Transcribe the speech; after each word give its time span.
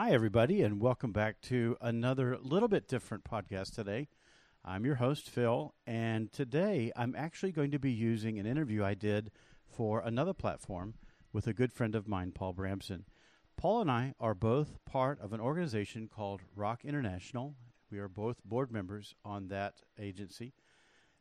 Hi, 0.00 0.12
everybody, 0.12 0.62
and 0.62 0.80
welcome 0.80 1.10
back 1.10 1.40
to 1.40 1.76
another 1.80 2.38
little 2.40 2.68
bit 2.68 2.86
different 2.86 3.24
podcast 3.24 3.74
today. 3.74 4.06
I'm 4.64 4.84
your 4.84 4.94
host, 4.94 5.28
Phil, 5.28 5.74
and 5.88 6.30
today 6.30 6.92
I'm 6.94 7.16
actually 7.16 7.50
going 7.50 7.72
to 7.72 7.80
be 7.80 7.90
using 7.90 8.38
an 8.38 8.46
interview 8.46 8.84
I 8.84 8.94
did 8.94 9.32
for 9.66 9.98
another 9.98 10.32
platform 10.32 10.94
with 11.32 11.48
a 11.48 11.52
good 11.52 11.72
friend 11.72 11.96
of 11.96 12.06
mine, 12.06 12.30
Paul 12.30 12.54
Bramsen. 12.54 13.06
Paul 13.56 13.80
and 13.80 13.90
I 13.90 14.14
are 14.20 14.36
both 14.36 14.78
part 14.84 15.20
of 15.20 15.32
an 15.32 15.40
organization 15.40 16.06
called 16.06 16.42
Rock 16.54 16.84
International. 16.84 17.56
We 17.90 17.98
are 17.98 18.08
both 18.08 18.36
board 18.44 18.70
members 18.70 19.16
on 19.24 19.48
that 19.48 19.82
agency. 19.98 20.52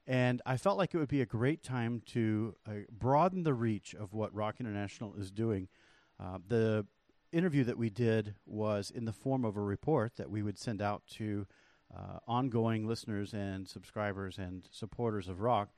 And 0.06 0.40
I 0.46 0.56
felt 0.56 0.78
like 0.78 0.94
it 0.94 1.00
would 1.00 1.08
be 1.08 1.22
a 1.22 1.26
great 1.26 1.64
time 1.64 2.04
to 2.10 2.56
uh, 2.68 2.72
broaden 2.92 3.42
the 3.42 3.56
reach 3.56 3.96
of 3.96 4.14
what 4.14 4.36
Rock 4.36 4.58
International 4.60 5.16
is 5.16 5.32
doing. 5.32 5.68
Uh, 6.20 6.38
the 6.48 6.86
interview 7.32 7.64
that 7.66 7.78
we 7.78 7.90
did 7.90 8.36
was 8.46 8.92
in 8.92 9.06
the 9.06 9.14
form 9.14 9.46
of 9.46 9.58
a 9.58 9.62
report 9.62 10.16
that 10.18 10.30
we 10.30 10.42
would 10.42 10.58
send 10.58 10.82
out 10.82 11.04
to 11.16 11.46
uh, 11.96 12.20
ongoing 12.28 12.88
listeners 12.88 13.34
and 13.34 13.68
subscribers 13.68 14.38
and 14.38 14.68
supporters 14.72 15.28
of 15.28 15.42
Rock. 15.42 15.70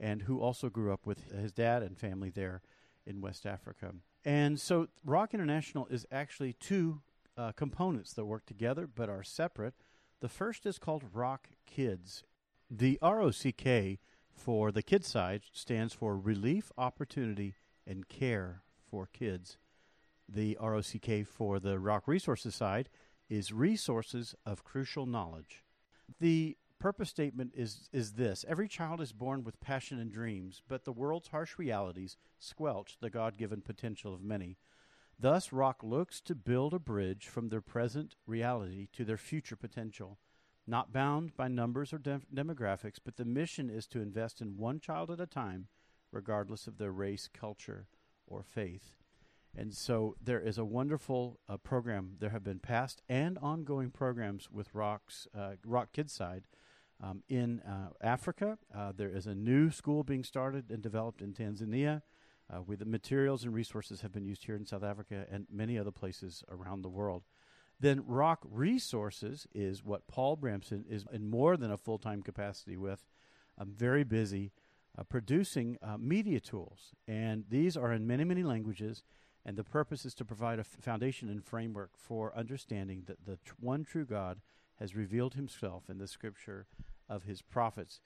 and 0.00 0.22
who 0.22 0.40
also 0.40 0.70
grew 0.70 0.92
up 0.92 1.06
with 1.06 1.32
his 1.32 1.52
dad 1.52 1.82
and 1.82 1.98
family 1.98 2.30
there 2.30 2.62
in 3.06 3.20
West 3.20 3.46
Africa. 3.46 3.94
And 4.28 4.60
so, 4.60 4.88
Rock 5.06 5.32
International 5.32 5.86
is 5.86 6.04
actually 6.12 6.52
two 6.52 7.00
uh, 7.38 7.52
components 7.52 8.12
that 8.12 8.26
work 8.26 8.44
together 8.44 8.86
but 8.86 9.08
are 9.08 9.22
separate. 9.22 9.72
The 10.20 10.28
first 10.28 10.66
is 10.66 10.78
called 10.78 11.04
Rock 11.14 11.48
Kids. 11.64 12.24
The 12.70 12.98
ROCK 13.00 14.00
for 14.34 14.70
the 14.70 14.82
kids 14.82 15.08
side 15.08 15.44
stands 15.54 15.94
for 15.94 16.14
Relief, 16.14 16.70
Opportunity, 16.76 17.54
and 17.86 18.06
Care 18.06 18.64
for 18.84 19.08
Kids. 19.10 19.56
The 20.28 20.58
ROCK 20.60 21.26
for 21.26 21.58
the 21.58 21.78
Rock 21.78 22.06
Resources 22.06 22.54
side 22.54 22.90
is 23.30 23.50
Resources 23.50 24.34
of 24.44 24.62
Crucial 24.62 25.06
Knowledge. 25.06 25.64
The 26.20 26.58
purpose 26.78 27.10
statement 27.10 27.52
is, 27.54 27.88
is 27.92 28.12
this 28.12 28.44
Every 28.48 28.68
child 28.68 29.00
is 29.00 29.12
born 29.12 29.44
with 29.44 29.60
passion 29.60 29.98
and 29.98 30.10
dreams, 30.10 30.62
but 30.68 30.84
the 30.84 30.92
world's 30.92 31.28
harsh 31.28 31.58
realities 31.58 32.16
squelch 32.38 32.96
the 33.00 33.10
God 33.10 33.36
given 33.36 33.60
potential 33.60 34.14
of 34.14 34.22
many. 34.22 34.56
Thus, 35.18 35.52
Rock 35.52 35.82
looks 35.82 36.20
to 36.22 36.34
build 36.34 36.72
a 36.72 36.78
bridge 36.78 37.26
from 37.26 37.48
their 37.48 37.60
present 37.60 38.14
reality 38.26 38.86
to 38.92 39.04
their 39.04 39.16
future 39.16 39.56
potential. 39.56 40.18
Not 40.66 40.92
bound 40.92 41.36
by 41.36 41.48
numbers 41.48 41.92
or 41.92 41.98
de- 41.98 42.20
demographics, 42.32 42.98
but 43.04 43.16
the 43.16 43.24
mission 43.24 43.70
is 43.70 43.86
to 43.88 44.00
invest 44.00 44.40
in 44.40 44.58
one 44.58 44.78
child 44.78 45.10
at 45.10 45.20
a 45.20 45.26
time, 45.26 45.68
regardless 46.12 46.66
of 46.66 46.78
their 46.78 46.92
race, 46.92 47.28
culture, 47.32 47.88
or 48.26 48.42
faith. 48.42 48.94
And 49.56 49.74
so 49.74 50.14
there 50.22 50.40
is 50.40 50.58
a 50.58 50.64
wonderful 50.64 51.40
uh, 51.48 51.56
program. 51.56 52.12
There 52.20 52.30
have 52.30 52.44
been 52.44 52.60
past 52.60 53.02
and 53.08 53.38
ongoing 53.38 53.90
programs 53.90 54.50
with 54.50 54.74
Rock's 54.74 55.26
uh, 55.36 55.52
Rock 55.64 55.92
Kids 55.92 56.12
side 56.12 56.44
um, 57.02 57.22
in 57.28 57.60
uh, 57.60 57.90
Africa. 58.00 58.58
Uh, 58.74 58.92
there 58.96 59.10
is 59.10 59.26
a 59.26 59.34
new 59.34 59.70
school 59.70 60.02
being 60.02 60.24
started 60.24 60.70
and 60.70 60.82
developed 60.82 61.22
in 61.22 61.32
Tanzania. 61.32 62.02
Uh, 62.50 62.62
with 62.62 62.78
the 62.78 62.86
materials 62.86 63.44
and 63.44 63.52
resources 63.52 64.00
have 64.00 64.10
been 64.10 64.24
used 64.24 64.44
here 64.44 64.56
in 64.56 64.64
South 64.64 64.82
Africa 64.82 65.26
and 65.30 65.46
many 65.52 65.78
other 65.78 65.90
places 65.90 66.42
around 66.50 66.80
the 66.80 66.88
world. 66.88 67.24
Then 67.78 68.02
Rock 68.06 68.40
Resources 68.50 69.46
is 69.54 69.84
what 69.84 70.08
Paul 70.08 70.38
Bramsen 70.38 70.84
is 70.88 71.04
in 71.12 71.28
more 71.28 71.58
than 71.58 71.70
a 71.70 71.76
full 71.76 71.98
time 71.98 72.22
capacity 72.22 72.76
with. 72.76 73.04
I'm 73.58 73.72
very 73.72 74.02
busy 74.02 74.52
uh, 74.96 75.02
producing 75.02 75.76
media 75.98 76.40
tools, 76.40 76.94
and 77.06 77.44
these 77.50 77.76
are 77.76 77.92
in 77.92 78.06
many, 78.06 78.24
many 78.24 78.42
languages 78.42 79.04
and 79.48 79.56
the 79.56 79.64
purpose 79.64 80.04
is 80.04 80.12
to 80.14 80.26
provide 80.26 80.58
a 80.58 80.60
f- 80.60 80.76
foundation 80.78 81.30
and 81.30 81.42
framework 81.42 81.92
for 81.96 82.36
understanding 82.36 83.04
that 83.06 83.24
the 83.24 83.38
tr- 83.38 83.54
one 83.58 83.82
true 83.82 84.04
God 84.04 84.42
has 84.78 84.94
revealed 84.94 85.32
himself 85.32 85.84
in 85.88 85.96
the 85.96 86.06
scripture 86.06 86.66
of 87.08 87.24
his 87.24 87.42
prophets. 87.42 88.00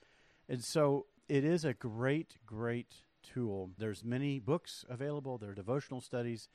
And 0.47 0.63
so 0.63 1.07
it 1.27 1.43
is 1.43 1.65
a 1.65 1.73
great, 1.73 2.37
great 2.45 3.01
tool. 3.21 3.71
There's 3.77 4.03
many 4.03 4.39
books 4.39 4.85
available, 4.89 5.37
there 5.37 5.51
are 5.51 5.55
devotional 5.55 6.01
studies, 6.01 6.49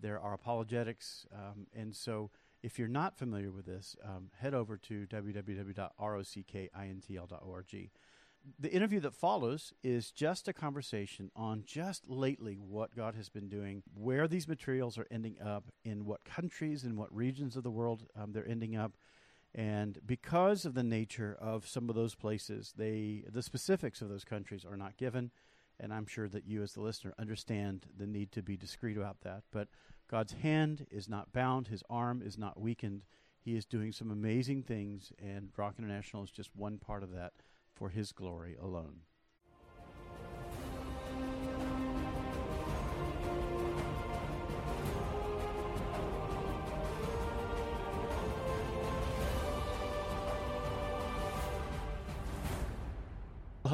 there 0.00 0.20
are 0.20 0.34
apologetics. 0.34 1.26
Um, 1.32 1.66
and 1.74 1.94
so 1.94 2.30
if 2.62 2.78
you're 2.78 2.88
not 2.88 3.18
familiar 3.18 3.52
with 3.52 3.66
this, 3.66 3.96
um, 4.04 4.30
head 4.38 4.54
over 4.54 4.78
to 4.78 5.06
www.rockintl.org 5.06 7.90
the 8.58 8.70
interview 8.70 9.00
that 9.00 9.14
follows 9.14 9.72
is 9.82 10.10
just 10.10 10.48
a 10.48 10.52
conversation 10.52 11.30
on 11.34 11.64
just 11.66 12.08
lately 12.08 12.54
what 12.54 12.94
God 12.94 13.14
has 13.14 13.28
been 13.28 13.48
doing, 13.48 13.82
where 13.94 14.28
these 14.28 14.46
materials 14.46 14.98
are 14.98 15.06
ending 15.10 15.36
up, 15.44 15.64
in 15.84 16.04
what 16.04 16.24
countries 16.24 16.84
and 16.84 16.96
what 16.96 17.14
regions 17.14 17.56
of 17.56 17.62
the 17.62 17.70
world 17.70 18.06
um, 18.16 18.32
they're 18.32 18.48
ending 18.48 18.76
up. 18.76 18.92
And 19.54 19.98
because 20.04 20.64
of 20.64 20.74
the 20.74 20.82
nature 20.82 21.36
of 21.40 21.66
some 21.66 21.88
of 21.88 21.94
those 21.94 22.14
places, 22.14 22.74
they 22.76 23.24
the 23.30 23.42
specifics 23.42 24.02
of 24.02 24.08
those 24.08 24.24
countries 24.24 24.64
are 24.64 24.76
not 24.76 24.96
given. 24.96 25.30
And 25.78 25.92
I'm 25.92 26.06
sure 26.06 26.28
that 26.28 26.46
you, 26.46 26.62
as 26.62 26.72
the 26.72 26.80
listener, 26.80 27.14
understand 27.18 27.86
the 27.96 28.06
need 28.06 28.30
to 28.32 28.42
be 28.42 28.56
discreet 28.56 28.96
about 28.96 29.20
that. 29.22 29.42
But 29.50 29.68
God's 30.08 30.32
hand 30.32 30.86
is 30.90 31.08
not 31.08 31.32
bound; 31.32 31.68
His 31.68 31.82
arm 31.88 32.22
is 32.24 32.36
not 32.36 32.60
weakened. 32.60 33.02
He 33.40 33.56
is 33.56 33.66
doing 33.66 33.92
some 33.92 34.10
amazing 34.10 34.62
things, 34.62 35.12
and 35.18 35.50
Rock 35.56 35.74
International 35.78 36.24
is 36.24 36.30
just 36.30 36.56
one 36.56 36.78
part 36.78 37.02
of 37.02 37.12
that 37.12 37.34
for 37.74 37.90
His 37.90 38.12
glory 38.12 38.56
alone. 38.60 39.00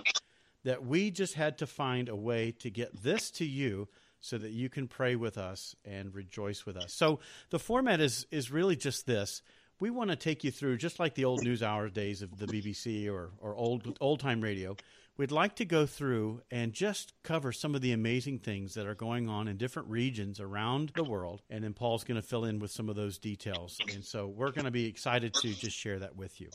that 0.64 0.86
we 0.86 1.12
just 1.12 1.34
had 1.34 1.58
to 1.60 1.68
find 1.68 2.10
a 2.10 2.16
way 2.16 2.52
to 2.60 2.70
get 2.70 3.04
this 3.04 3.32
to 3.32 3.46
you 3.46 3.88
so 4.20 4.38
that 4.38 4.52
you 4.52 4.70
can 4.70 4.88
pray 4.88 5.16
with 5.16 5.38
us 5.38 5.76
and 5.86 6.14
rejoice 6.14 6.66
with 6.66 6.76
us. 6.76 6.94
So 6.94 7.20
the 7.50 7.60
format 7.60 8.02
is 8.02 8.26
is 8.32 8.52
really 8.52 8.76
just 8.76 9.06
this 9.06 9.42
we 9.80 9.90
want 9.90 10.10
to 10.10 10.16
take 10.16 10.44
you 10.44 10.52
through, 10.52 10.78
just 10.78 11.00
like 11.00 11.16
the 11.16 11.26
old 11.26 11.44
news 11.44 11.64
hour 11.64 11.90
days 11.90 12.22
of 12.22 12.38
the 12.38 12.48
BBC 12.48 13.10
or, 13.10 13.32
or 13.40 13.56
old 13.56 13.98
old 14.02 14.20
time 14.20 14.42
radio. 14.42 14.76
We'd 15.18 15.32
like 15.32 15.56
to 15.56 15.66
go 15.66 15.86
through 15.86 16.42
and 16.50 16.72
just 16.72 17.14
cover 17.24 17.52
some 17.52 17.76
of 17.76 17.82
the 17.82 17.92
amazing 17.92 18.40
things 18.40 18.76
that 18.76 18.88
are 18.88 18.96
going 18.96 19.28
on 19.28 19.50
in 19.50 19.58
different 19.58 19.90
regions 19.90 20.40
around 20.40 20.94
the 20.96 21.04
world. 21.04 21.42
And 21.50 21.62
then 21.62 21.74
Paul's 21.74 22.06
going 22.06 22.22
to 22.22 22.26
fill 22.26 22.46
in 22.46 22.60
with 22.60 22.72
some 22.72 22.88
of 22.88 22.96
those 22.96 23.18
details. 23.18 23.78
And 23.94 24.06
so 24.06 24.28
we're 24.28 24.52
going 24.52 24.64
to 24.64 24.72
be 24.72 24.86
excited 24.86 25.34
to 25.34 25.54
just 25.54 25.76
share 25.76 26.00
that 26.00 26.16
with 26.16 26.40
you. 26.40 26.50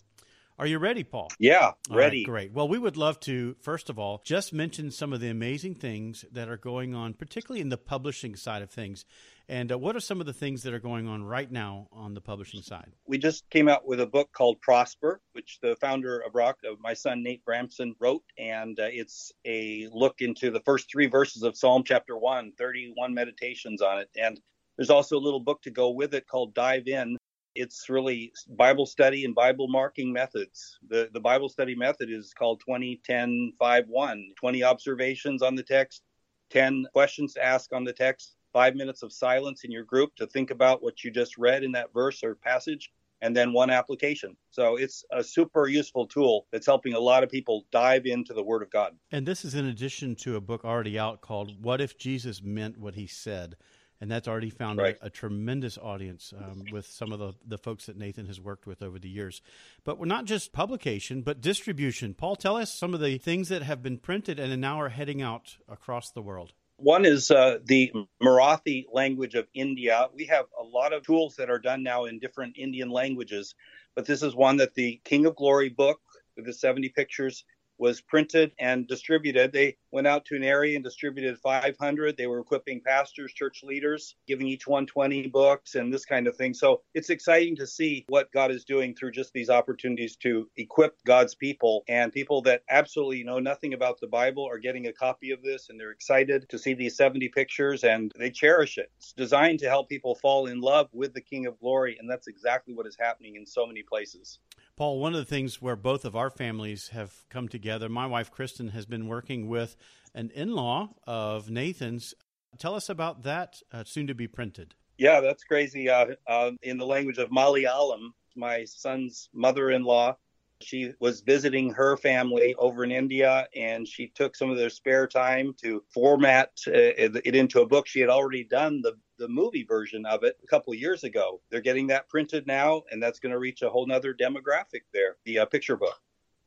Are 0.57 0.69
you 0.69 0.79
ready, 0.79 1.03
Paul? 1.03 1.33
Yeah, 1.41 1.73
ready. 1.91 2.19
Right, 2.19 2.27
great. 2.27 2.53
Well, 2.53 2.69
we 2.69 2.79
would 2.79 2.97
love 2.97 3.19
to, 3.21 3.57
first 3.61 3.91
of 3.91 3.99
all, 3.99 4.23
just 4.25 4.53
mention 4.53 4.93
some 4.93 5.13
of 5.13 5.19
the 5.19 5.29
amazing 5.29 5.75
things 5.75 6.25
that 6.31 6.49
are 6.49 6.57
going 6.57 6.95
on, 6.95 7.15
particularly 7.15 7.61
in 7.61 7.71
the 7.71 7.77
publishing 7.77 8.37
side 8.37 8.63
of 8.63 8.71
things. 8.71 9.05
And 9.49 9.73
uh, 9.73 9.79
what 9.79 9.97
are 9.97 10.01
some 10.01 10.21
of 10.21 10.27
the 10.27 10.33
things 10.33 10.63
that 10.63 10.73
are 10.73 10.79
going 10.79 11.09
on 11.09 11.25
right 11.25 11.51
now 11.51 11.89
on 11.91 12.15
the 12.15 12.21
publishing 12.21 12.63
side? 12.63 12.93
We 13.05 13.19
just 13.19 13.51
came 13.51 13.69
out 13.69 13.85
with 13.85 14.01
a 14.01 14.07
book 14.07 14.31
called 14.33 14.61
Prosper, 14.61 15.21
which 15.33 15.59
the 15.61 15.75
founder 15.81 16.21
of 16.21 16.37
Rock, 16.37 16.59
uh, 16.65 16.75
my 16.81 16.95
son 16.95 17.25
Nate 17.25 17.45
Bramsen, 17.45 17.95
wrote. 17.99 18.23
And 18.39 18.79
uh, 18.79 18.87
it's 18.93 19.33
a 19.45 19.89
look 19.93 20.21
into 20.21 20.53
the 20.53 20.61
first 20.61 20.89
three 20.89 21.07
verses 21.07 21.43
of 21.43 21.57
Psalm 21.57 21.83
chapter 21.85 22.17
1, 22.17 22.53
31 22.57 23.13
meditations 23.13 23.83
on 23.83 23.99
it. 23.99 24.09
And 24.17 24.41
there's 24.77 24.91
also 24.91 25.19
a 25.19 25.21
little 25.21 25.41
book 25.41 25.63
to 25.63 25.71
go 25.71 25.91
with 25.91 26.15
it 26.15 26.29
called 26.29 26.55
Dive 26.55 26.87
In. 26.87 27.17
It's 27.55 27.89
really 27.89 28.33
Bible 28.49 28.87
study 28.87 29.25
and 29.25 29.35
Bible 29.35 29.69
marking 29.69 30.13
methods. 30.13 30.79
The, 30.89 31.09
the 31.13 31.21
Bible 31.21 31.49
study 31.49 31.75
method 31.75 32.11
is 32.11 32.35
called 32.35 32.61
20, 32.61 33.01
10, 33.05 33.53
5, 33.59 33.85
1. 33.89 34.33
20 34.37 34.65
observations 34.65 35.43
on 35.43 35.55
the 35.55 35.63
text, 35.63 36.03
10 36.51 36.87
questions 36.93 37.35
to 37.35 37.45
ask 37.45 37.73
on 37.73 37.85
the 37.85 37.93
text, 37.93 38.37
five 38.53 38.75
minutes 38.75 39.03
of 39.03 39.13
silence 39.13 39.65
in 39.65 39.71
your 39.71 39.85
group 39.85 40.15
to 40.17 40.27
think 40.27 40.51
about 40.51 40.83
what 40.83 41.05
you 41.05 41.11
just 41.11 41.37
read 41.39 41.65
in 41.65 41.73
that 41.73 41.93
verse 41.93 42.23
or 42.23 42.35
passage, 42.37 42.91
and 43.21 43.37
then 43.37 43.53
one 43.53 43.71
application. 43.71 44.37
So 44.51 44.77
it's 44.77 45.05
a 45.13 45.23
super 45.23 45.67
useful 45.67 46.07
tool 46.07 46.47
that's 46.53 46.67
helping 46.67 46.95
a 46.95 47.01
lot 47.01 47.23
of 47.23 47.31
people 47.31 47.67
dive 47.71 48.07
into 48.07 48.35
the 48.35 48.43
Word 48.43 48.63
of 48.63 48.71
God. 48.71 48.95
And 49.11 49.27
this 49.27 49.45
is 49.45 49.55
in 49.55 49.67
addition 49.67 50.15
to 50.17 50.37
a 50.37 50.41
book 50.41 50.65
already 50.65 50.99
out 50.99 51.21
called 51.21 51.63
What 51.63 51.81
If 51.81 51.99
Jesus 51.99 52.43
Meant 52.43 52.79
What 52.79 52.95
He 52.95 53.07
Said? 53.07 53.57
And 54.01 54.11
that's 54.11 54.29
already 54.29 54.51
found 54.51 54.79
right. 54.79 54.99
a, 55.01 55.07
a, 55.07 55.11
tremendous 55.11 55.79
audience 55.79 56.35
um, 56.37 56.65
with 56.73 56.87
some 56.87 57.13
of 57.13 57.19
the, 57.19 57.33
the 57.47 57.57
folks 57.57 57.87
that 57.87 57.97
Nathan 57.97 58.27
has 58.27 58.41
worked 58.41 58.67
with 58.67 58.83
over 58.83 58.99
the 58.99 59.09
years. 59.09 59.41
But 59.85 59.99
we're 59.99 60.07
not 60.07 60.25
just 60.25 60.53
publication, 60.53 61.23
but 61.23 61.41
distribution. 61.41 62.13
Paul, 62.13 62.37
tell 62.37 62.57
us 62.57 62.73
some 62.73 62.93
of 62.93 63.01
the 63.01 63.19
things 63.19 63.49
that 63.49 63.63
have 63.63 63.83
been 63.83 63.99
printed 63.99 64.39
and 64.39 64.61
now 64.61 64.81
are 64.81 64.89
heading 64.91 65.23
out 65.23 65.57
across 65.69 66.11
the 66.11 66.23
world. 66.23 66.53
One 66.77 67.05
is 67.05 67.31
uh, 67.31 67.59
the 67.65 67.93
Marathi 68.23 68.87
language 68.93 69.37
of 69.37 69.47
India. 69.55 70.09
We 70.13 70.27
have 70.27 70.47
a 70.61 70.65
lot 70.65 70.93
of 70.93 71.05
tools 71.05 71.37
that 71.37 71.49
are 71.49 71.61
done 71.61 71.85
now 71.85 72.07
in 72.07 72.19
different 72.19 72.57
Indian 72.59 72.91
languages, 72.91 73.55
but 73.95 74.07
this 74.07 74.23
is 74.23 74.35
one 74.35 74.57
that 74.57 74.75
the 74.75 75.01
King 75.05 75.27
of 75.27 75.37
Glory 75.37 75.69
book 75.69 76.01
with 76.37 76.47
the 76.47 76.53
70 76.53 76.89
pictures 76.89 77.45
was 77.79 78.01
printed 78.01 78.53
and 78.59 78.87
distributed. 78.87 79.53
They 79.53 79.77
went 79.91 80.07
out 80.07 80.25
to 80.27 80.37
an 80.37 80.45
area 80.45 80.77
and 80.77 80.85
distributed 80.85 81.39
500. 81.39 82.17
They 82.17 82.27
were 82.27 82.41
equipping 82.41 82.81
pastors, 82.85 83.33
church 83.33 83.63
leaders, 83.63 84.17
giving 84.27 84.47
each 84.47 84.67
one 84.67 84.87
20 84.87 85.29
books 85.29 85.75
and 85.75 85.93
this 85.93 86.05
kind 86.05 86.27
of 86.27 86.37
thing. 86.37 86.55
So 86.55 86.83
it's 86.95 87.11
exciting 87.11 87.57
to 87.57 87.67
see 87.67 88.05
what 88.09 88.33
God 88.33 88.51
is 88.51 88.65
doing 88.65 88.95
through 88.95 89.13
just 89.13 89.33
these 89.33 89.51
opportunities 89.51 90.17
to 90.17 90.49
equip 90.57 91.03
God's 91.05 91.35
people 91.35 91.85
and 91.89 92.13
people 92.13 92.43
that 92.43 92.63
absolutely 92.71 93.25
know 93.25 93.39
nothing 93.39 93.75
about 93.75 94.01
the 94.01 94.07
Bible 94.07 94.47
are 94.47 94.59
getting 94.59 94.87
a 94.87 94.93
copy 94.93 95.31
of 95.31 95.43
this 95.43 95.69
and 95.69 95.79
they're 95.79 95.91
excited 95.91 96.49
to 96.49 96.59
see 96.59 96.75
these 96.75 96.97
70 96.97 97.29
pictures 97.29 97.85
and 97.85 98.13
they 98.19 98.31
cherish 98.31 98.79
it. 98.79 98.91
It's 98.99 99.13
designed 99.13 99.59
to 99.61 99.69
help 99.69 99.89
people 99.89 100.15
fall 100.15 100.47
in 100.47 100.61
love 100.61 100.89
with 100.93 101.15
the 101.15 101.21
King 101.21 101.47
of 101.47 101.59
Glory, 101.61 101.97
and 101.99 102.09
that's 102.09 102.29
exactly 102.29 102.75
what 102.75 102.87
is 102.87 102.97
happening 102.99 103.37
in 103.37 103.47
so 103.47 103.67
many 103.67 103.83
places. 103.83 104.39
Paul, 104.77 104.99
one 104.99 105.13
of 105.13 105.19
the 105.19 105.25
things 105.25 105.63
where 105.63 105.77
both 105.77 106.05
of 106.05 106.17
our 106.17 106.31
families 106.31 106.89
have 106.89 107.13
come 107.31 107.49
together, 107.49 107.89
my 107.89 108.07
wife 108.07 108.31
Kristen 108.31 108.71
has 108.71 108.87
been 108.87 109.07
working 109.07 109.47
with 109.49 109.77
an 110.15 110.31
in 110.35 110.53
law 110.53 110.95
of 111.07 111.49
Nathan's. 111.49 112.13
Tell 112.59 112.75
us 112.75 112.89
about 112.89 113.23
that, 113.23 113.63
uh, 113.73 113.85
soon 113.85 114.09
to 114.09 114.15
be 114.15 114.27
printed. 114.27 114.75
Yeah, 114.99 115.21
that's 115.21 115.45
crazy. 115.45 115.89
Uh, 115.89 116.17
uh, 116.27 116.51
in 116.63 116.79
the 116.79 116.87
language 116.87 117.19
of 117.19 117.31
Malayalam, 117.31 118.11
my 118.35 118.65
son's 118.65 119.29
mother 119.33 119.71
in 119.71 119.85
law 119.85 120.17
she 120.61 120.93
was 120.99 121.21
visiting 121.21 121.71
her 121.73 121.97
family 121.97 122.55
over 122.59 122.85
in 122.85 122.91
India, 122.91 123.47
and 123.55 123.87
she 123.87 124.09
took 124.09 124.35
some 124.35 124.51
of 124.51 124.57
their 124.57 124.71
spare 124.71 125.07
time 125.07 125.55
to 125.63 125.83
format 125.93 126.51
uh, 126.67 126.73
it 126.73 127.35
into 127.35 127.61
a 127.61 127.67
book. 127.67 127.87
She 127.87 128.01
had 128.01 128.11
already 128.11 128.45
done 128.45 128.81
the 128.83 128.95
the 129.19 129.29
movie 129.29 129.65
version 129.65 130.07
of 130.07 130.25
it 130.25 130.39
a 130.43 130.47
couple 130.47 130.73
of 130.73 130.79
years 130.79 131.05
ago. 131.05 131.41
They're 131.51 131.61
getting 131.61 131.89
that 131.89 132.09
printed 132.09 132.47
now, 132.47 132.83
and 132.91 133.03
that's 133.03 133.19
going 133.19 133.33
to 133.33 133.39
reach 133.39 133.63
a 133.63 133.71
whole 133.71 133.87
nother 133.87 134.15
demographic 134.15 134.83
there. 134.93 135.17
The 135.25 135.41
uh, 135.41 135.47
picture 135.47 135.77
book. 135.77 136.01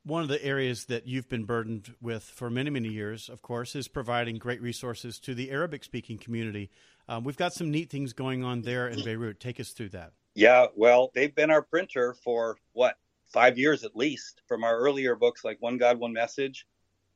One 0.04 0.24
of 0.24 0.30
the 0.30 0.44
areas 0.44 0.86
that 0.86 1.06
you've 1.06 1.28
been 1.28 1.44
burdened 1.44 1.94
with 2.02 2.24
for 2.24 2.50
many, 2.50 2.70
many 2.70 2.90
years, 2.90 3.28
of 3.28 3.42
course, 3.42 3.76
is 3.76 3.90
providing 3.90 4.38
great 4.38 4.62
resources 4.62 5.20
to 5.20 5.36
the 5.36 5.52
Arabic 5.52 5.84
speaking 5.84 6.18
community. 6.18 6.70
Um, 7.10 7.24
we've 7.26 7.38
got 7.38 7.54
some 7.54 7.72
neat 7.72 7.90
things 7.90 8.14
going 8.14 8.44
on 8.44 8.62
there 8.62 8.88
in 8.88 9.04
Beirut. 9.04 9.40
Take 9.40 9.60
us 9.60 9.72
through 9.72 9.90
that. 9.90 10.14
Yeah, 10.34 10.68
well, 10.76 11.12
they've 11.14 11.34
been 11.34 11.52
our 11.52 11.62
printer 11.62 12.14
for 12.14 12.58
what, 12.74 12.96
five 13.28 13.58
years 13.58 13.84
at 13.84 13.96
least 13.96 14.42
from 14.48 14.64
our 14.64 14.78
earlier 14.78 15.16
books 15.16 15.44
like 15.44 15.58
One 15.62 15.78
God, 15.78 16.00
One 16.00 16.14
Message. 16.14 16.66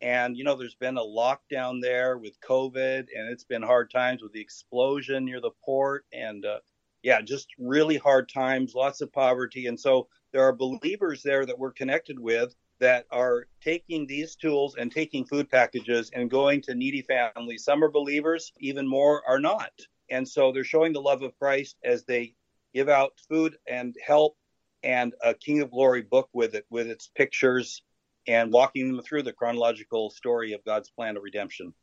And, 0.01 0.35
you 0.35 0.43
know, 0.43 0.55
there's 0.55 0.75
been 0.75 0.97
a 0.97 1.01
lockdown 1.01 1.79
there 1.81 2.17
with 2.17 2.39
COVID, 2.41 3.07
and 3.15 3.29
it's 3.29 3.43
been 3.43 3.61
hard 3.61 3.91
times 3.91 4.23
with 4.23 4.33
the 4.33 4.41
explosion 4.41 5.25
near 5.25 5.39
the 5.39 5.51
port. 5.63 6.05
And, 6.11 6.45
uh, 6.45 6.59
yeah, 7.03 7.21
just 7.21 7.47
really 7.59 7.97
hard 7.97 8.29
times, 8.29 8.73
lots 8.75 9.01
of 9.01 9.13
poverty. 9.13 9.67
And 9.67 9.79
so 9.79 10.07
there 10.33 10.43
are 10.43 10.53
believers 10.53 11.21
there 11.23 11.45
that 11.45 11.57
we're 11.57 11.71
connected 11.71 12.19
with 12.19 12.55
that 12.79 13.05
are 13.11 13.47
taking 13.63 14.07
these 14.07 14.35
tools 14.35 14.75
and 14.75 14.91
taking 14.91 15.25
food 15.25 15.49
packages 15.49 16.09
and 16.13 16.31
going 16.31 16.61
to 16.63 16.73
needy 16.73 17.03
families. 17.03 17.63
Some 17.63 17.83
are 17.83 17.91
believers, 17.91 18.51
even 18.59 18.87
more 18.87 19.21
are 19.27 19.39
not. 19.39 19.71
And 20.09 20.27
so 20.27 20.51
they're 20.51 20.63
showing 20.63 20.93
the 20.93 21.01
love 21.01 21.21
of 21.21 21.37
Christ 21.37 21.77
as 21.83 22.03
they 22.05 22.33
give 22.73 22.89
out 22.89 23.13
food 23.29 23.57
and 23.67 23.95
help 24.05 24.35
and 24.83 25.13
a 25.23 25.35
King 25.35 25.61
of 25.61 25.69
Glory 25.69 26.01
book 26.01 26.29
with 26.33 26.55
it, 26.55 26.65
with 26.71 26.87
its 26.87 27.07
pictures 27.15 27.83
and 28.27 28.51
walking 28.51 28.87
them 28.87 29.03
through 29.03 29.23
the 29.23 29.33
chronological 29.33 30.09
story 30.09 30.53
of 30.53 30.63
God's 30.63 30.89
plan 30.89 31.17
of 31.17 31.23
redemption. 31.23 31.73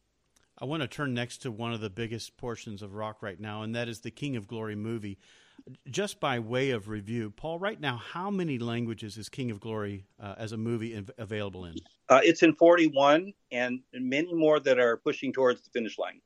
I 0.60 0.64
want 0.64 0.82
to 0.82 0.88
turn 0.88 1.14
next 1.14 1.38
to 1.42 1.52
one 1.52 1.72
of 1.72 1.80
the 1.80 1.90
biggest 1.90 2.36
portions 2.36 2.82
of 2.82 2.94
rock 2.94 3.22
right 3.22 3.38
now, 3.38 3.62
and 3.62 3.76
that 3.76 3.88
is 3.88 4.00
the 4.00 4.10
King 4.10 4.34
of 4.34 4.48
Glory 4.48 4.74
movie. 4.74 5.18
Just 5.88 6.18
by 6.18 6.40
way 6.40 6.70
of 6.70 6.88
review, 6.88 7.30
Paul, 7.30 7.58
right 7.58 7.78
now, 7.78 7.96
how 7.96 8.30
many 8.30 8.58
languages 8.58 9.16
is 9.16 9.28
King 9.28 9.52
of 9.52 9.60
Glory 9.60 10.06
uh, 10.20 10.34
as 10.36 10.52
a 10.52 10.56
movie 10.56 10.94
in, 10.94 11.06
available 11.16 11.64
in? 11.64 11.76
Uh, 12.08 12.20
it's 12.24 12.42
in 12.42 12.54
41, 12.54 13.32
and 13.52 13.80
many 13.92 14.32
more 14.34 14.58
that 14.58 14.80
are 14.80 14.96
pushing 14.96 15.32
towards 15.32 15.62
the 15.62 15.70
finish 15.70 15.96
line. 15.98 16.20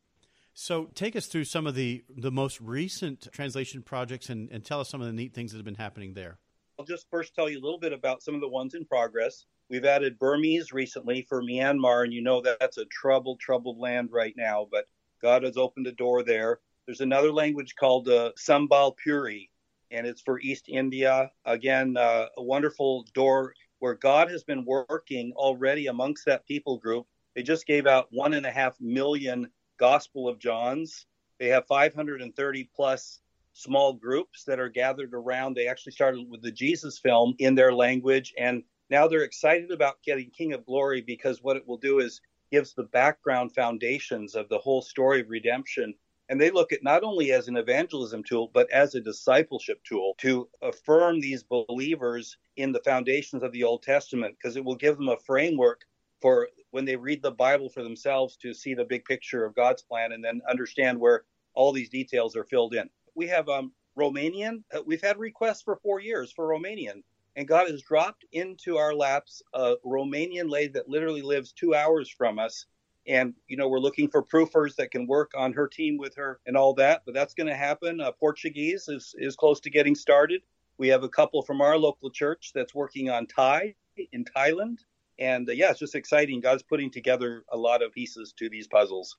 So, 0.54 0.90
take 0.94 1.16
us 1.16 1.26
through 1.26 1.44
some 1.44 1.66
of 1.66 1.74
the, 1.74 2.04
the 2.14 2.30
most 2.30 2.60
recent 2.60 3.28
translation 3.32 3.82
projects 3.82 4.28
and, 4.28 4.50
and 4.50 4.64
tell 4.64 4.80
us 4.80 4.88
some 4.88 5.00
of 5.00 5.06
the 5.06 5.12
neat 5.12 5.34
things 5.34 5.52
that 5.52 5.58
have 5.58 5.64
been 5.64 5.74
happening 5.74 6.14
there. 6.14 6.38
I'll 6.82 6.86
just 6.86 7.08
first 7.10 7.32
tell 7.32 7.48
you 7.48 7.60
a 7.60 7.62
little 7.62 7.78
bit 7.78 7.92
about 7.92 8.24
some 8.24 8.34
of 8.34 8.40
the 8.40 8.48
ones 8.48 8.74
in 8.74 8.84
progress. 8.84 9.44
We've 9.70 9.84
added 9.84 10.18
Burmese 10.18 10.72
recently 10.72 11.22
for 11.22 11.40
Myanmar, 11.40 12.02
and 12.02 12.12
you 12.12 12.22
know 12.22 12.40
that 12.40 12.58
that's 12.58 12.78
a 12.78 12.86
troubled, 12.86 13.38
troubled 13.38 13.78
land 13.78 14.08
right 14.10 14.34
now, 14.36 14.66
but 14.68 14.86
God 15.22 15.44
has 15.44 15.56
opened 15.56 15.86
a 15.86 15.92
door 15.92 16.24
there. 16.24 16.58
There's 16.84 17.00
another 17.00 17.30
language 17.30 17.76
called 17.76 18.08
uh, 18.08 18.32
Sambalpuri, 18.36 19.48
and 19.92 20.08
it's 20.08 20.22
for 20.22 20.40
East 20.40 20.64
India. 20.66 21.30
Again, 21.44 21.96
uh, 21.96 22.26
a 22.36 22.42
wonderful 22.42 23.06
door 23.14 23.54
where 23.78 23.94
God 23.94 24.28
has 24.28 24.42
been 24.42 24.64
working 24.64 25.32
already 25.36 25.86
amongst 25.86 26.26
that 26.26 26.44
people 26.48 26.78
group. 26.78 27.06
They 27.36 27.44
just 27.44 27.64
gave 27.64 27.86
out 27.86 28.08
one 28.10 28.34
and 28.34 28.44
a 28.44 28.50
half 28.50 28.74
million 28.80 29.48
Gospel 29.78 30.28
of 30.28 30.40
Johns. 30.40 31.06
They 31.38 31.46
have 31.46 31.64
530 31.68 32.70
plus 32.74 33.20
small 33.52 33.92
groups 33.92 34.44
that 34.44 34.60
are 34.60 34.68
gathered 34.68 35.14
around. 35.14 35.54
They 35.54 35.66
actually 35.66 35.92
started 35.92 36.28
with 36.30 36.42
the 36.42 36.52
Jesus 36.52 36.98
film 36.98 37.34
in 37.38 37.54
their 37.54 37.72
language, 37.72 38.32
and 38.38 38.62
now 38.90 39.08
they're 39.08 39.22
excited 39.22 39.70
about 39.70 40.02
getting 40.04 40.30
King 40.30 40.52
of 40.52 40.66
Glory 40.66 41.00
because 41.00 41.42
what 41.42 41.56
it 41.56 41.66
will 41.66 41.78
do 41.78 42.00
is 42.00 42.20
gives 42.50 42.74
the 42.74 42.84
background 42.84 43.54
foundations 43.54 44.34
of 44.34 44.48
the 44.50 44.58
whole 44.58 44.82
story 44.82 45.22
of 45.22 45.30
redemption. 45.30 45.94
And 46.28 46.40
they 46.40 46.50
look 46.50 46.72
at 46.72 46.82
not 46.82 47.02
only 47.02 47.32
as 47.32 47.48
an 47.48 47.56
evangelism 47.56 48.22
tool, 48.22 48.50
but 48.52 48.70
as 48.70 48.94
a 48.94 49.00
discipleship 49.00 49.82
tool 49.84 50.14
to 50.18 50.48
affirm 50.60 51.20
these 51.20 51.42
believers 51.42 52.36
in 52.56 52.72
the 52.72 52.82
foundations 52.84 53.42
of 53.42 53.52
the 53.52 53.64
Old 53.64 53.82
Testament, 53.82 54.36
because 54.36 54.56
it 54.56 54.64
will 54.64 54.76
give 54.76 54.98
them 54.98 55.08
a 55.08 55.16
framework 55.16 55.80
for 56.20 56.48
when 56.70 56.84
they 56.84 56.96
read 56.96 57.22
the 57.22 57.30
Bible 57.30 57.68
for 57.68 57.82
themselves 57.82 58.36
to 58.36 58.54
see 58.54 58.74
the 58.74 58.84
big 58.84 59.04
picture 59.04 59.44
of 59.44 59.54
God's 59.54 59.82
plan 59.82 60.12
and 60.12 60.22
then 60.22 60.40
understand 60.48 61.00
where 61.00 61.24
all 61.54 61.72
these 61.72 61.88
details 61.88 62.36
are 62.36 62.44
filled 62.44 62.74
in. 62.74 62.88
We 63.14 63.26
have 63.28 63.48
um, 63.48 63.72
Romanian. 63.98 64.62
Uh, 64.74 64.82
we've 64.84 65.02
had 65.02 65.18
requests 65.18 65.62
for 65.62 65.76
four 65.76 66.00
years 66.00 66.32
for 66.32 66.48
Romanian, 66.48 67.02
and 67.36 67.48
God 67.48 67.70
has 67.70 67.82
dropped 67.82 68.24
into 68.32 68.76
our 68.76 68.94
laps 68.94 69.42
a 69.52 69.74
Romanian 69.84 70.50
lady 70.50 70.72
that 70.72 70.88
literally 70.88 71.22
lives 71.22 71.52
two 71.52 71.74
hours 71.74 72.08
from 72.08 72.38
us. 72.38 72.66
And 73.06 73.34
you 73.48 73.56
know 73.56 73.68
we're 73.68 73.80
looking 73.80 74.08
for 74.08 74.22
proofers 74.22 74.76
that 74.76 74.92
can 74.92 75.06
work 75.06 75.32
on 75.36 75.52
her 75.54 75.66
team 75.66 75.96
with 75.98 76.14
her 76.16 76.40
and 76.46 76.56
all 76.56 76.74
that, 76.74 77.02
but 77.04 77.14
that's 77.14 77.34
going 77.34 77.48
to 77.48 77.56
happen. 77.56 78.00
Uh, 78.00 78.12
Portuguese 78.12 78.88
is 78.88 79.14
is 79.18 79.34
close 79.34 79.60
to 79.60 79.70
getting 79.70 79.96
started. 79.96 80.42
We 80.78 80.88
have 80.88 81.02
a 81.02 81.08
couple 81.08 81.42
from 81.42 81.60
our 81.60 81.76
local 81.76 82.10
church 82.10 82.52
that's 82.54 82.74
working 82.74 83.10
on 83.10 83.26
Thai 83.26 83.74
in 84.12 84.24
Thailand, 84.24 84.78
and 85.18 85.48
uh, 85.48 85.52
yeah, 85.52 85.70
it's 85.70 85.80
just 85.80 85.96
exciting. 85.96 86.40
God's 86.40 86.62
putting 86.62 86.90
together 86.90 87.44
a 87.48 87.56
lot 87.56 87.82
of 87.82 87.92
pieces 87.92 88.32
to 88.38 88.48
these 88.48 88.68
puzzles. 88.68 89.16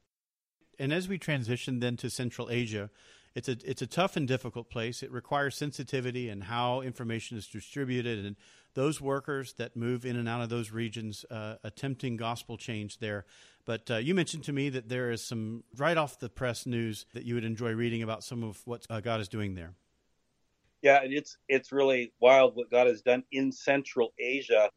And 0.79 0.91
as 0.91 1.07
we 1.07 1.17
transition 1.17 1.79
then 1.79 1.97
to 1.97 2.09
Central 2.09 2.49
Asia, 2.49 2.89
it's 3.35 3.49
a 3.49 3.57
it's 3.65 3.81
a 3.81 3.87
tough 3.87 4.15
and 4.15 4.27
difficult 4.27 4.69
place. 4.69 5.01
It 5.01 5.11
requires 5.11 5.55
sensitivity 5.55 6.29
and 6.29 6.43
how 6.43 6.81
information 6.81 7.37
is 7.37 7.47
distributed, 7.47 8.23
and 8.23 8.35
those 8.75 9.01
workers 9.01 9.53
that 9.53 9.75
move 9.75 10.05
in 10.05 10.15
and 10.15 10.29
out 10.29 10.41
of 10.41 10.49
those 10.49 10.71
regions, 10.71 11.25
uh, 11.31 11.55
attempting 11.63 12.15
gospel 12.15 12.57
change 12.57 12.99
there. 12.99 13.25
But 13.65 13.89
uh, 13.89 13.97
you 13.97 14.13
mentioned 14.13 14.43
to 14.45 14.53
me 14.53 14.69
that 14.69 14.89
there 14.89 15.09
is 15.09 15.23
some 15.23 15.63
right 15.75 15.97
off 15.97 16.19
the 16.19 16.29
press 16.29 16.65
news 16.65 17.05
that 17.13 17.23
you 17.23 17.35
would 17.35 17.45
enjoy 17.45 17.71
reading 17.71 18.03
about 18.03 18.23
some 18.23 18.43
of 18.43 18.61
what 18.65 18.85
uh, 18.89 18.99
God 18.99 19.19
is 19.19 19.27
doing 19.27 19.55
there. 19.55 19.73
Yeah, 20.83 20.99
it's 21.03 21.37
it's 21.47 21.71
really 21.71 22.13
wild 22.19 22.55
what 22.55 22.69
God 22.69 22.87
has 22.87 23.01
done 23.01 23.23
in 23.31 23.51
Central 23.51 24.13
Asia. 24.19 24.69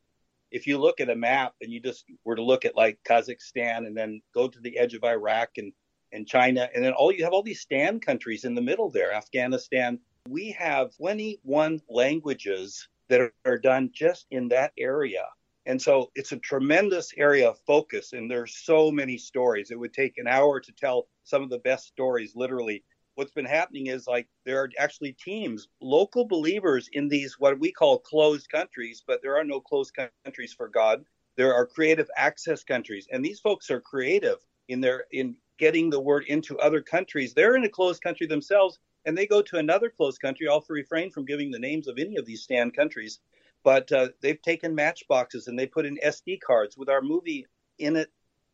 If 0.51 0.67
you 0.67 0.79
look 0.79 1.01
at 1.01 1.11
a 1.11 1.17
map 1.17 1.55
and 1.61 1.73
you 1.73 1.81
just 1.81 2.05
were 2.25 2.37
to 2.37 2.43
look 2.43 2.65
at 2.65 2.77
like 2.77 2.99
Kazakhstan 3.07 3.87
and 3.87 3.97
then 3.97 4.23
go 4.33 4.49
to 4.49 4.61
the 4.61 4.79
edge 4.79 4.95
of 4.95 5.05
Iraq 5.05 5.51
and 5.59 5.73
and 6.13 6.27
China, 6.27 6.69
and 6.75 6.85
then 6.85 6.93
all 6.93 7.13
you 7.13 7.25
have 7.25 7.33
all 7.33 7.43
these 7.43 7.61
stand 7.61 8.03
countries 8.03 8.45
in 8.45 8.55
the 8.55 8.61
middle 8.61 8.91
there, 8.91 9.13
Afghanistan. 9.13 9.99
We 10.29 10.51
have 10.53 10.97
21 10.97 11.81
languages 11.89 12.89
that 13.09 13.31
are, 13.45 13.59
done 13.59 13.91
just 13.93 14.27
in 14.31 14.49
that 14.49 14.73
area. 14.79 15.25
And 15.67 15.81
so 15.81 16.11
it's 16.15 16.33
a 16.33 16.39
tremendous 16.39 17.13
area 17.17 17.49
of 17.49 17.59
focus, 17.67 18.13
and 18.13 18.31
there's 18.31 18.57
so 18.57 18.91
many 18.91 19.19
stories. 19.19 19.71
It 19.71 19.79
would 19.79 19.93
take 19.93 20.19
an 20.19 20.29
hour 20.29 20.61
to 20.61 20.73
tell 20.73 21.09
some 21.25 21.43
of 21.43 21.51
the 21.51 21.59
best 21.59 21.87
stories, 21.87 22.35
literally. 22.37 22.85
What's 23.17 23.33
been 23.33 23.47
happening 23.47 23.87
is 23.87 24.07
like 24.07 24.29
there 24.45 24.61
are 24.61 24.71
actually 24.79 25.13
teams, 25.13 25.69
local 25.81 26.27
believers 26.27 26.89
in 26.93 27.09
these 27.09 27.39
what 27.39 27.59
we 27.59 27.73
call 27.73 27.99
closed 27.99 28.49
countries, 28.51 29.03
but 29.07 29.23
there 29.23 29.37
are 29.37 29.45
no 29.45 29.61
closed 29.61 29.97
countries 30.25 30.53
for 30.53 30.69
God. 30.69 31.05
There 31.37 31.55
are 31.55 31.67
creative 31.67 32.09
access 32.17 32.63
countries, 32.63 33.09
and 33.11 33.25
these 33.25 33.41
folks 33.41 33.71
are 33.71 33.81
creative 33.81 34.39
in 34.69 34.81
their 34.81 35.07
in 35.13 35.37
getting 35.59 35.91
the 35.91 36.01
word 36.01 36.25
into 36.27 36.59
other 36.59 36.81
countries. 36.81 37.33
They're 37.33 37.57
in 37.57 37.65
a 37.65 37.69
closed 37.69 38.03
country 38.03 38.27
themselves, 38.27 38.79
and 39.05 39.17
they 39.17 39.27
go 39.27 39.43
to 39.43 39.59
another 39.59 39.89
closed 39.89 40.21
country. 40.21 40.49
I'll 40.49 40.65
refrain 40.69 41.11
from 41.11 41.25
giving 41.25 41.51
the 41.51 41.59
names 41.59 41.89
of 41.89 41.99
any 41.99 42.17
of 42.17 42.27
these 42.27 42.43
stand 42.43 42.75
countries, 42.75 43.21
but 43.63 43.91
uh, 43.93 44.09
they've 44.21 44.41
taken 44.43 44.75
matchboxes 44.75 45.49
and 45.49 45.59
they 45.59 45.67
put 45.67 45.87
in 45.87 45.99
SD 46.05 46.41
cards 46.41 46.77
with 46.77 46.89
our 46.89 47.03
movie 47.03 47.47
in 47.79 47.97
it 47.97 48.11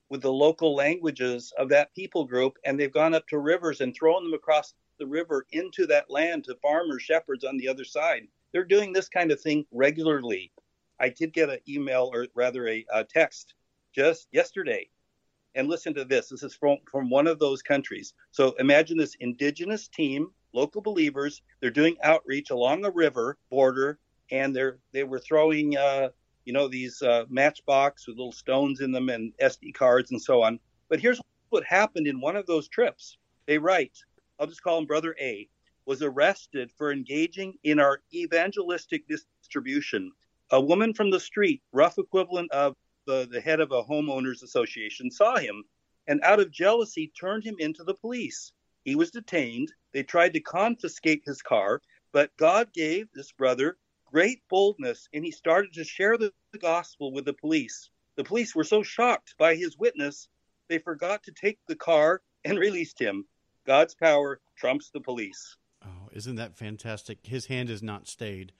with 0.08 0.20
the 0.20 0.32
local 0.32 0.74
languages 0.74 1.52
of 1.56 1.70
that 1.70 1.94
people 1.94 2.24
group, 2.26 2.58
and 2.64 2.78
they've 2.78 2.92
gone 2.92 3.14
up 3.14 3.26
to 3.28 3.38
rivers 3.38 3.80
and 3.80 3.94
thrown 3.94 4.24
them 4.24 4.34
across 4.34 4.74
the 4.98 5.06
river 5.06 5.46
into 5.52 5.86
that 5.86 6.10
land 6.10 6.44
to 6.44 6.54
farmers, 6.56 7.02
shepherds 7.02 7.44
on 7.44 7.56
the 7.56 7.66
other 7.66 7.84
side. 7.84 8.28
They're 8.52 8.64
doing 8.64 8.92
this 8.92 9.08
kind 9.08 9.32
of 9.32 9.40
thing 9.40 9.64
regularly. 9.72 10.52
I 11.00 11.08
did 11.08 11.32
get 11.32 11.48
an 11.48 11.60
email, 11.66 12.10
or 12.12 12.26
rather 12.34 12.68
a, 12.68 12.84
a 12.92 13.04
text, 13.04 13.54
just 13.94 14.28
yesterday 14.32 14.90
and 15.54 15.68
listen 15.68 15.94
to 15.94 16.04
this. 16.04 16.28
This 16.28 16.42
is 16.42 16.54
from, 16.54 16.78
from 16.90 17.10
one 17.10 17.26
of 17.26 17.38
those 17.38 17.62
countries. 17.62 18.14
So 18.30 18.54
imagine 18.58 18.96
this 18.96 19.16
indigenous 19.20 19.88
team, 19.88 20.30
local 20.52 20.80
believers. 20.80 21.42
They're 21.60 21.70
doing 21.70 21.96
outreach 22.02 22.50
along 22.50 22.84
a 22.84 22.90
river 22.90 23.38
border, 23.50 23.98
and 24.30 24.54
they're 24.54 24.78
they 24.92 25.04
were 25.04 25.18
throwing, 25.18 25.76
uh, 25.76 26.08
you 26.44 26.52
know, 26.52 26.68
these 26.68 27.02
uh, 27.02 27.24
matchbox 27.28 28.06
with 28.06 28.16
little 28.16 28.32
stones 28.32 28.80
in 28.80 28.92
them 28.92 29.08
and 29.08 29.32
SD 29.42 29.74
cards 29.74 30.10
and 30.10 30.20
so 30.20 30.42
on. 30.42 30.58
But 30.88 31.00
here's 31.00 31.20
what 31.50 31.64
happened 31.64 32.06
in 32.06 32.20
one 32.20 32.36
of 32.36 32.46
those 32.46 32.68
trips. 32.68 33.18
They 33.46 33.58
write, 33.58 33.98
I'll 34.38 34.46
just 34.46 34.62
call 34.62 34.78
him 34.78 34.86
Brother 34.86 35.14
A, 35.20 35.48
was 35.86 36.02
arrested 36.02 36.70
for 36.76 36.92
engaging 36.92 37.54
in 37.64 37.78
our 37.78 38.00
evangelistic 38.14 39.04
distribution. 39.08 40.12
A 40.50 40.60
woman 40.60 40.94
from 40.94 41.10
the 41.10 41.20
street, 41.20 41.62
rough 41.72 41.98
equivalent 41.98 42.50
of 42.52 42.76
the, 43.06 43.28
the 43.30 43.40
head 43.40 43.60
of 43.60 43.72
a 43.72 43.82
homeowners 43.82 44.42
association 44.42 45.10
saw 45.10 45.36
him 45.36 45.64
and 46.06 46.20
out 46.22 46.40
of 46.40 46.50
jealousy 46.50 47.12
turned 47.18 47.44
him 47.44 47.56
into 47.58 47.84
the 47.84 47.94
police. 47.94 48.52
He 48.84 48.96
was 48.96 49.10
detained. 49.10 49.72
They 49.92 50.02
tried 50.02 50.32
to 50.34 50.40
confiscate 50.40 51.22
his 51.24 51.42
car, 51.42 51.80
but 52.12 52.36
God 52.36 52.72
gave 52.72 53.08
this 53.12 53.32
brother 53.32 53.76
great 54.06 54.42
boldness 54.48 55.08
and 55.12 55.24
he 55.24 55.30
started 55.30 55.72
to 55.74 55.84
share 55.84 56.18
the, 56.18 56.32
the 56.52 56.58
gospel 56.58 57.12
with 57.12 57.24
the 57.24 57.32
police. 57.32 57.90
The 58.16 58.24
police 58.24 58.54
were 58.54 58.64
so 58.64 58.82
shocked 58.82 59.34
by 59.38 59.54
his 59.54 59.78
witness, 59.78 60.28
they 60.68 60.78
forgot 60.78 61.22
to 61.24 61.32
take 61.32 61.58
the 61.66 61.76
car 61.76 62.22
and 62.44 62.58
released 62.58 62.98
him. 62.98 63.26
God's 63.66 63.94
power 63.94 64.40
trumps 64.56 64.90
the 64.90 65.00
police. 65.00 65.56
Oh, 65.84 66.08
isn't 66.12 66.36
that 66.36 66.56
fantastic? 66.56 67.18
His 67.22 67.46
hand 67.46 67.70
is 67.70 67.82
not 67.82 68.08
stayed. 68.08 68.52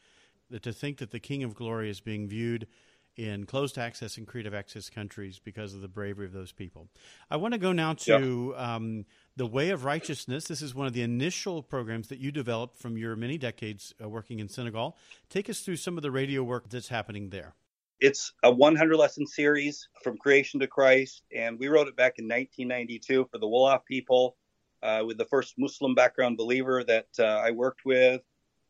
To 0.60 0.72
think 0.72 0.98
that 0.98 1.10
the 1.10 1.20
King 1.20 1.42
of 1.42 1.54
Glory 1.54 1.88
is 1.88 2.00
being 2.00 2.28
viewed 2.28 2.66
in 3.16 3.44
closed 3.44 3.78
access 3.78 4.16
and 4.16 4.26
creative 4.26 4.54
access 4.54 4.88
countries 4.88 5.38
because 5.38 5.74
of 5.74 5.80
the 5.80 5.88
bravery 5.88 6.26
of 6.26 6.32
those 6.32 6.52
people. 6.52 6.88
I 7.30 7.36
want 7.36 7.52
to 7.52 7.58
go 7.58 7.72
now 7.72 7.94
to 7.94 8.54
yeah. 8.56 8.74
um, 8.74 9.04
the 9.36 9.46
Way 9.46 9.70
of 9.70 9.84
Righteousness. 9.84 10.44
This 10.44 10.62
is 10.62 10.74
one 10.74 10.86
of 10.86 10.92
the 10.92 11.02
initial 11.02 11.62
programs 11.62 12.08
that 12.08 12.18
you 12.18 12.32
developed 12.32 12.78
from 12.78 12.96
your 12.96 13.16
many 13.16 13.38
decades 13.38 13.94
uh, 14.02 14.08
working 14.08 14.38
in 14.40 14.48
Senegal. 14.48 14.96
Take 15.28 15.50
us 15.50 15.60
through 15.60 15.76
some 15.76 15.96
of 15.96 16.02
the 16.02 16.10
radio 16.10 16.42
work 16.42 16.70
that's 16.70 16.88
happening 16.88 17.30
there. 17.30 17.54
It's 18.00 18.32
a 18.42 18.50
100 18.50 18.96
lesson 18.96 19.26
series 19.26 19.88
from 20.02 20.16
creation 20.18 20.58
to 20.60 20.66
Christ, 20.66 21.22
and 21.34 21.58
we 21.58 21.68
wrote 21.68 21.86
it 21.86 21.94
back 21.94 22.18
in 22.18 22.24
1992 22.24 23.28
for 23.30 23.38
the 23.38 23.46
Wolof 23.46 23.84
people 23.84 24.36
uh, 24.82 25.04
with 25.06 25.18
the 25.18 25.24
first 25.26 25.54
Muslim 25.56 25.94
background 25.94 26.36
believer 26.36 26.82
that 26.84 27.06
uh, 27.18 27.22
I 27.22 27.52
worked 27.52 27.84
with. 27.84 28.20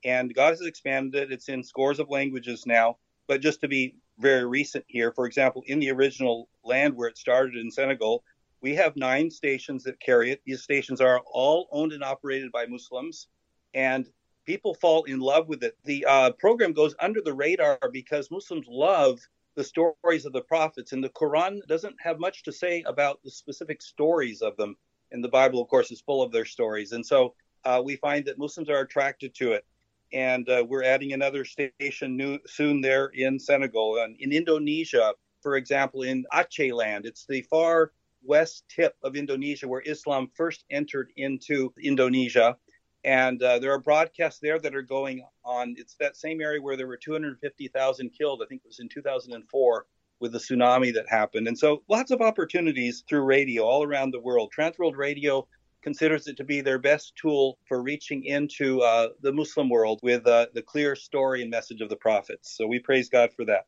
And 0.04 0.34
God 0.34 0.50
has 0.50 0.60
expanded 0.60 1.22
it. 1.22 1.32
It's 1.32 1.48
in 1.48 1.62
scores 1.62 1.98
of 1.98 2.10
languages 2.10 2.64
now. 2.66 2.98
But 3.28 3.40
just 3.40 3.60
to 3.62 3.68
be 3.68 3.94
very 4.18 4.46
recent 4.46 4.84
here. 4.88 5.12
For 5.12 5.26
example, 5.26 5.62
in 5.66 5.80
the 5.80 5.90
original 5.90 6.48
land 6.64 6.94
where 6.94 7.08
it 7.08 7.18
started 7.18 7.56
in 7.56 7.70
Senegal, 7.70 8.22
we 8.60 8.74
have 8.76 8.96
nine 8.96 9.30
stations 9.30 9.82
that 9.84 10.00
carry 10.00 10.30
it. 10.30 10.40
These 10.46 10.62
stations 10.62 11.00
are 11.00 11.20
all 11.26 11.68
owned 11.72 11.92
and 11.92 12.04
operated 12.04 12.52
by 12.52 12.66
Muslims, 12.66 13.26
and 13.74 14.08
people 14.46 14.74
fall 14.74 15.04
in 15.04 15.18
love 15.18 15.48
with 15.48 15.64
it. 15.64 15.76
The 15.84 16.04
uh, 16.06 16.30
program 16.32 16.72
goes 16.72 16.94
under 17.00 17.20
the 17.20 17.34
radar 17.34 17.78
because 17.92 18.30
Muslims 18.30 18.66
love 18.68 19.20
the 19.54 19.64
stories 19.64 20.24
of 20.24 20.32
the 20.32 20.42
prophets, 20.42 20.92
and 20.92 21.02
the 21.02 21.10
Quran 21.10 21.58
doesn't 21.66 21.96
have 22.00 22.18
much 22.18 22.42
to 22.44 22.52
say 22.52 22.82
about 22.86 23.22
the 23.22 23.30
specific 23.30 23.82
stories 23.82 24.40
of 24.40 24.56
them. 24.56 24.76
And 25.10 25.22
the 25.22 25.28
Bible, 25.28 25.60
of 25.60 25.68
course, 25.68 25.90
is 25.90 26.00
full 26.00 26.22
of 26.22 26.32
their 26.32 26.46
stories. 26.46 26.92
And 26.92 27.04
so 27.04 27.34
uh, 27.64 27.82
we 27.84 27.96
find 27.96 28.24
that 28.24 28.38
Muslims 28.38 28.70
are 28.70 28.80
attracted 28.80 29.34
to 29.34 29.52
it 29.52 29.64
and 30.12 30.48
uh, 30.48 30.64
we're 30.68 30.84
adding 30.84 31.12
another 31.12 31.44
station 31.44 32.16
new, 32.16 32.38
soon 32.46 32.80
there 32.80 33.06
in 33.14 33.38
Senegal. 33.38 33.98
And 33.98 34.16
in 34.20 34.32
Indonesia, 34.32 35.14
for 35.42 35.56
example, 35.56 36.02
in 36.02 36.24
Aceh 36.32 36.72
land, 36.72 37.06
it's 37.06 37.26
the 37.26 37.42
far 37.42 37.92
west 38.22 38.64
tip 38.68 38.94
of 39.02 39.16
Indonesia 39.16 39.66
where 39.66 39.82
Islam 39.84 40.30
first 40.34 40.64
entered 40.70 41.10
into 41.16 41.72
Indonesia. 41.82 42.56
And 43.04 43.42
uh, 43.42 43.58
there 43.58 43.72
are 43.72 43.80
broadcasts 43.80 44.38
there 44.40 44.60
that 44.60 44.74
are 44.76 44.82
going 44.82 45.24
on. 45.44 45.74
It's 45.76 45.96
that 45.98 46.16
same 46.16 46.40
area 46.40 46.62
where 46.62 46.76
there 46.76 46.86
were 46.86 46.96
250,000 46.96 48.10
killed, 48.10 48.42
I 48.42 48.46
think 48.46 48.62
it 48.64 48.68
was 48.68 48.78
in 48.78 48.88
2004 48.88 49.86
with 50.20 50.32
the 50.32 50.38
tsunami 50.38 50.94
that 50.94 51.08
happened. 51.08 51.48
And 51.48 51.58
so 51.58 51.82
lots 51.88 52.12
of 52.12 52.20
opportunities 52.20 53.02
through 53.08 53.22
radio 53.22 53.64
all 53.64 53.82
around 53.82 54.12
the 54.12 54.20
world. 54.20 54.52
Trans 54.52 54.78
World 54.78 54.96
Radio 54.96 55.48
considers 55.82 56.26
it 56.26 56.36
to 56.36 56.44
be 56.44 56.60
their 56.60 56.78
best 56.78 57.14
tool 57.16 57.58
for 57.66 57.82
reaching 57.82 58.24
into 58.24 58.80
uh, 58.80 59.08
the 59.20 59.32
Muslim 59.32 59.68
world 59.68 60.00
with 60.02 60.26
uh, 60.26 60.46
the 60.54 60.62
clear 60.62 60.94
story 60.94 61.42
and 61.42 61.50
message 61.50 61.80
of 61.80 61.88
the 61.88 61.96
prophets. 61.96 62.56
So 62.56 62.66
we 62.66 62.78
praise 62.78 63.08
God 63.08 63.30
for 63.34 63.44
that. 63.46 63.66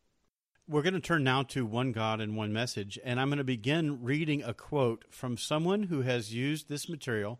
We're 0.67 0.83
going 0.83 0.95
to 0.95 1.01
turn 1.01 1.25
now 1.25 1.43
to 1.43 1.67
One 1.67 1.93
God 1.93 2.23
and 2.23 2.37
One 2.37 2.53
Message, 2.53 2.99
and 3.05 3.21
I'm 3.21 3.29
going 3.29 3.37
to 3.37 3.45
begin 3.45 4.03
reading 4.03 4.43
a 4.43 4.55
quote 4.55 5.05
from 5.11 5.37
someone 5.37 5.85
who 5.85 6.01
has 6.01 6.33
used 6.33 6.71
this 6.71 6.89
material. 6.89 7.39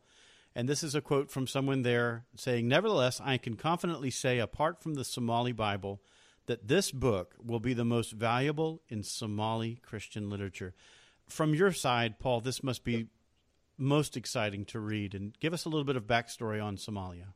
And 0.55 0.69
this 0.69 0.83
is 0.83 0.95
a 0.95 1.01
quote 1.01 1.31
from 1.31 1.47
someone 1.47 1.83
there 1.83 2.27
saying, 2.37 2.69
Nevertheless, 2.69 3.21
I 3.25 3.39
can 3.39 3.57
confidently 3.57 4.11
say, 4.11 4.39
apart 4.39 4.83
from 4.83 4.95
the 4.95 5.05
Somali 5.05 5.53
Bible, 5.53 6.03
that 6.47 6.69
this 6.69 6.93
book 6.93 7.35
will 7.43 7.61
be 7.61 7.73
the 7.73 7.85
most 7.85 8.13
valuable 8.13 8.83
in 8.89 9.03
Somali 9.03 9.81
Christian 9.83 10.29
literature. 10.29 10.75
From 11.27 11.55
your 11.55 11.73
side, 11.73 12.19
Paul, 12.19 12.43
this 12.43 12.63
must 12.63 12.85
be 12.85 13.07
most 13.77 14.17
exciting 14.17 14.65
to 14.67 14.81
read? 14.81 15.15
And 15.15 15.39
give 15.41 15.53
us 15.53 15.65
a 15.65 15.69
little 15.69 15.85
bit 15.85 15.97
of 15.97 16.07
backstory 16.07 16.63
on 16.63 16.77
Somalia. 16.77 17.35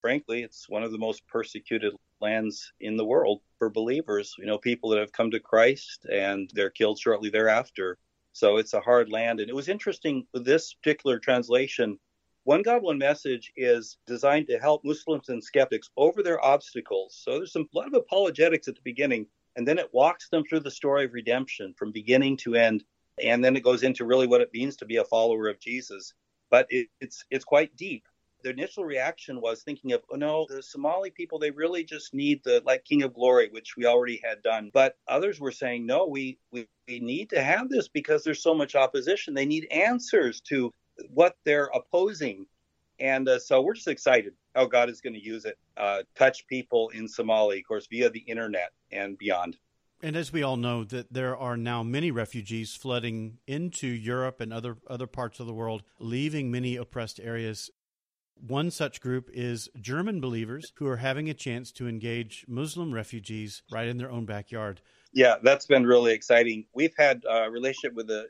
Frankly, 0.00 0.42
it's 0.42 0.68
one 0.68 0.82
of 0.82 0.92
the 0.92 0.98
most 0.98 1.26
persecuted 1.28 1.94
lands 2.20 2.72
in 2.80 2.96
the 2.96 3.04
world 3.04 3.40
for 3.58 3.70
believers. 3.70 4.34
You 4.38 4.46
know, 4.46 4.58
people 4.58 4.90
that 4.90 4.98
have 4.98 5.12
come 5.12 5.30
to 5.30 5.40
Christ 5.40 6.06
and 6.10 6.50
they're 6.54 6.70
killed 6.70 6.98
shortly 6.98 7.30
thereafter. 7.30 7.98
So 8.32 8.56
it's 8.56 8.74
a 8.74 8.80
hard 8.80 9.10
land. 9.10 9.40
And 9.40 9.48
it 9.48 9.54
was 9.54 9.68
interesting 9.68 10.26
with 10.32 10.44
this 10.44 10.74
particular 10.74 11.18
translation. 11.18 11.98
One 12.44 12.62
God, 12.62 12.82
One 12.82 12.98
Message 12.98 13.52
is 13.56 13.98
designed 14.06 14.48
to 14.48 14.58
help 14.58 14.84
Muslims 14.84 15.28
and 15.28 15.42
skeptics 15.42 15.90
over 15.96 16.22
their 16.22 16.44
obstacles. 16.44 17.20
So 17.22 17.36
there's 17.36 17.52
some, 17.52 17.68
a 17.72 17.78
lot 17.78 17.86
of 17.86 17.94
apologetics 17.94 18.66
at 18.66 18.74
the 18.74 18.80
beginning, 18.82 19.26
and 19.54 19.68
then 19.68 19.78
it 19.78 19.92
walks 19.92 20.28
them 20.28 20.42
through 20.42 20.60
the 20.60 20.70
story 20.70 21.04
of 21.04 21.12
redemption 21.12 21.72
from 21.78 21.92
beginning 21.92 22.38
to 22.38 22.56
end. 22.56 22.82
And 23.22 23.44
then 23.44 23.56
it 23.56 23.64
goes 23.64 23.82
into 23.82 24.04
really 24.04 24.26
what 24.26 24.40
it 24.40 24.52
means 24.52 24.76
to 24.76 24.84
be 24.84 24.96
a 24.96 25.04
follower 25.04 25.48
of 25.48 25.60
Jesus. 25.60 26.14
But 26.50 26.66
it, 26.70 26.88
it's 27.00 27.24
it's 27.30 27.44
quite 27.44 27.76
deep 27.76 28.04
the 28.42 28.50
initial 28.50 28.84
reaction 28.84 29.40
was 29.40 29.62
thinking 29.62 29.92
of, 29.92 30.02
oh 30.10 30.16
no, 30.16 30.46
the 30.48 30.62
Somali 30.62 31.10
people, 31.10 31.38
they 31.38 31.50
really 31.50 31.84
just 31.84 32.14
need 32.14 32.42
the 32.44 32.62
like 32.64 32.84
King 32.84 33.02
of 33.02 33.14
Glory, 33.14 33.48
which 33.50 33.76
we 33.76 33.86
already 33.86 34.20
had 34.22 34.42
done. 34.42 34.70
But 34.72 34.96
others 35.08 35.40
were 35.40 35.52
saying, 35.52 35.86
no, 35.86 36.06
we, 36.06 36.38
we, 36.50 36.66
we 36.88 37.00
need 37.00 37.30
to 37.30 37.42
have 37.42 37.68
this 37.68 37.88
because 37.88 38.24
there's 38.24 38.42
so 38.42 38.54
much 38.54 38.74
opposition. 38.74 39.34
They 39.34 39.46
need 39.46 39.66
answers 39.70 40.40
to 40.42 40.72
what 41.12 41.36
they're 41.44 41.70
opposing. 41.74 42.46
And 42.98 43.28
uh, 43.28 43.38
so 43.38 43.62
we're 43.62 43.74
just 43.74 43.88
excited 43.88 44.34
how 44.54 44.66
God 44.66 44.90
is 44.90 45.00
going 45.00 45.14
to 45.14 45.24
use 45.24 45.44
it, 45.44 45.58
uh, 45.76 46.02
touch 46.16 46.46
people 46.46 46.90
in 46.90 47.08
Somali, 47.08 47.58
of 47.58 47.64
course, 47.66 47.86
via 47.90 48.10
the 48.10 48.20
internet 48.20 48.70
and 48.90 49.16
beyond. 49.18 49.56
And 50.02 50.16
as 50.16 50.32
we 50.32 50.42
all 50.42 50.56
know, 50.56 50.82
that 50.84 51.12
there 51.12 51.36
are 51.36 51.56
now 51.56 51.84
many 51.84 52.10
refugees 52.10 52.74
flooding 52.74 53.38
into 53.46 53.86
Europe 53.86 54.40
and 54.40 54.52
other 54.52 54.76
other 54.88 55.06
parts 55.06 55.38
of 55.38 55.46
the 55.46 55.54
world, 55.54 55.84
leaving 56.00 56.50
many 56.50 56.76
oppressed 56.76 57.20
areas 57.20 57.70
one 58.42 58.70
such 58.70 59.00
group 59.00 59.30
is 59.32 59.68
German 59.80 60.20
believers 60.20 60.72
who 60.76 60.88
are 60.88 60.96
having 60.96 61.30
a 61.30 61.34
chance 61.34 61.70
to 61.72 61.88
engage 61.88 62.44
Muslim 62.48 62.92
refugees 62.92 63.62
right 63.70 63.86
in 63.86 63.98
their 63.98 64.10
own 64.10 64.26
backyard. 64.26 64.80
Yeah, 65.12 65.36
that's 65.42 65.66
been 65.66 65.86
really 65.86 66.12
exciting. 66.12 66.66
We've 66.74 66.94
had 66.98 67.22
a 67.28 67.50
relationship 67.50 67.94
with 67.94 68.08
the 68.08 68.26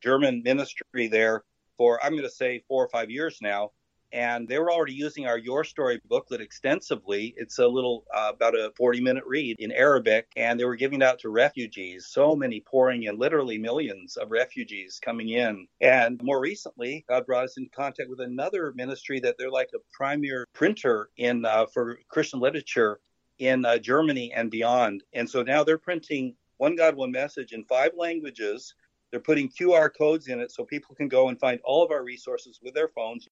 German 0.00 0.42
ministry 0.44 1.08
there 1.08 1.42
for, 1.76 2.02
I'm 2.04 2.12
going 2.12 2.22
to 2.22 2.30
say, 2.30 2.62
four 2.68 2.84
or 2.84 2.88
five 2.88 3.10
years 3.10 3.38
now 3.42 3.72
and 4.12 4.48
they 4.48 4.58
were 4.58 4.72
already 4.72 4.94
using 4.94 5.26
our 5.26 5.38
Your 5.38 5.64
Story 5.64 6.00
booklet 6.08 6.40
extensively. 6.40 7.34
It's 7.36 7.58
a 7.58 7.66
little 7.66 8.04
uh, 8.14 8.32
about 8.34 8.54
a 8.54 8.72
40 8.76 9.00
minute 9.00 9.24
read 9.26 9.56
in 9.58 9.72
Arabic, 9.72 10.26
and 10.36 10.58
they 10.58 10.64
were 10.64 10.76
giving 10.76 11.02
it 11.02 11.04
out 11.04 11.18
to 11.20 11.28
refugees. 11.28 12.06
So 12.06 12.34
many 12.34 12.60
pouring 12.60 13.04
in, 13.04 13.18
literally 13.18 13.58
millions 13.58 14.16
of 14.16 14.30
refugees 14.30 14.98
coming 15.02 15.30
in. 15.30 15.66
And 15.80 16.22
more 16.22 16.40
recently, 16.40 17.04
God 17.08 17.26
brought 17.26 17.44
us 17.44 17.56
into 17.58 17.70
contact 17.70 18.08
with 18.08 18.20
another 18.20 18.72
ministry 18.74 19.20
that 19.20 19.36
they're 19.38 19.50
like 19.50 19.70
a 19.74 19.78
premier 19.92 20.46
printer 20.54 21.10
in 21.16 21.44
uh, 21.44 21.66
for 21.66 21.98
Christian 22.08 22.40
literature 22.40 23.00
in 23.38 23.64
uh, 23.64 23.78
Germany 23.78 24.32
and 24.34 24.50
beyond. 24.50 25.02
And 25.12 25.28
so 25.28 25.42
now 25.42 25.62
they're 25.62 25.78
printing 25.78 26.34
One 26.56 26.76
God, 26.76 26.96
One 26.96 27.12
Message 27.12 27.52
in 27.52 27.64
five 27.64 27.92
languages. 27.96 28.74
They're 29.10 29.20
putting 29.20 29.48
QR 29.48 29.90
codes 29.96 30.28
in 30.28 30.40
it 30.40 30.52
so 30.52 30.64
people 30.64 30.94
can 30.94 31.08
go 31.08 31.28
and 31.28 31.38
find 31.38 31.60
all 31.64 31.82
of 31.84 31.90
our 31.90 32.04
resources 32.04 32.58
with 32.62 32.74
their 32.74 32.88
phones 32.88 33.26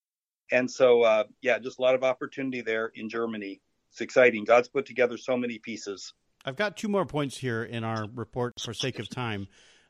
and 0.51 0.71
so, 0.71 1.03
uh, 1.03 1.25
yeah, 1.43 1.59
just 1.59 1.79
a 1.79 1.83
lot 1.83 1.95
of 1.95 2.05
opportunity 2.05 2.61
there 2.61 2.93
in 2.95 3.09
Germany. 3.09 3.61
It's 3.91 4.01
exciting. 4.01 4.45
God's 4.45 4.69
put 4.69 4.87
together 4.87 5.17
so 5.17 5.37
many 5.37 5.59
pieces. 5.59 6.13
I've 6.45 6.57
got 6.57 6.77
two 6.77 6.89
more 6.89 7.07
points 7.07 7.37
here 7.37 7.65
in 7.65 7.83
our 7.83 8.07
report 8.15 8.61
for 8.61 8.73
sake 8.73 8.99
of 8.99 9.09
time. 9.09 9.49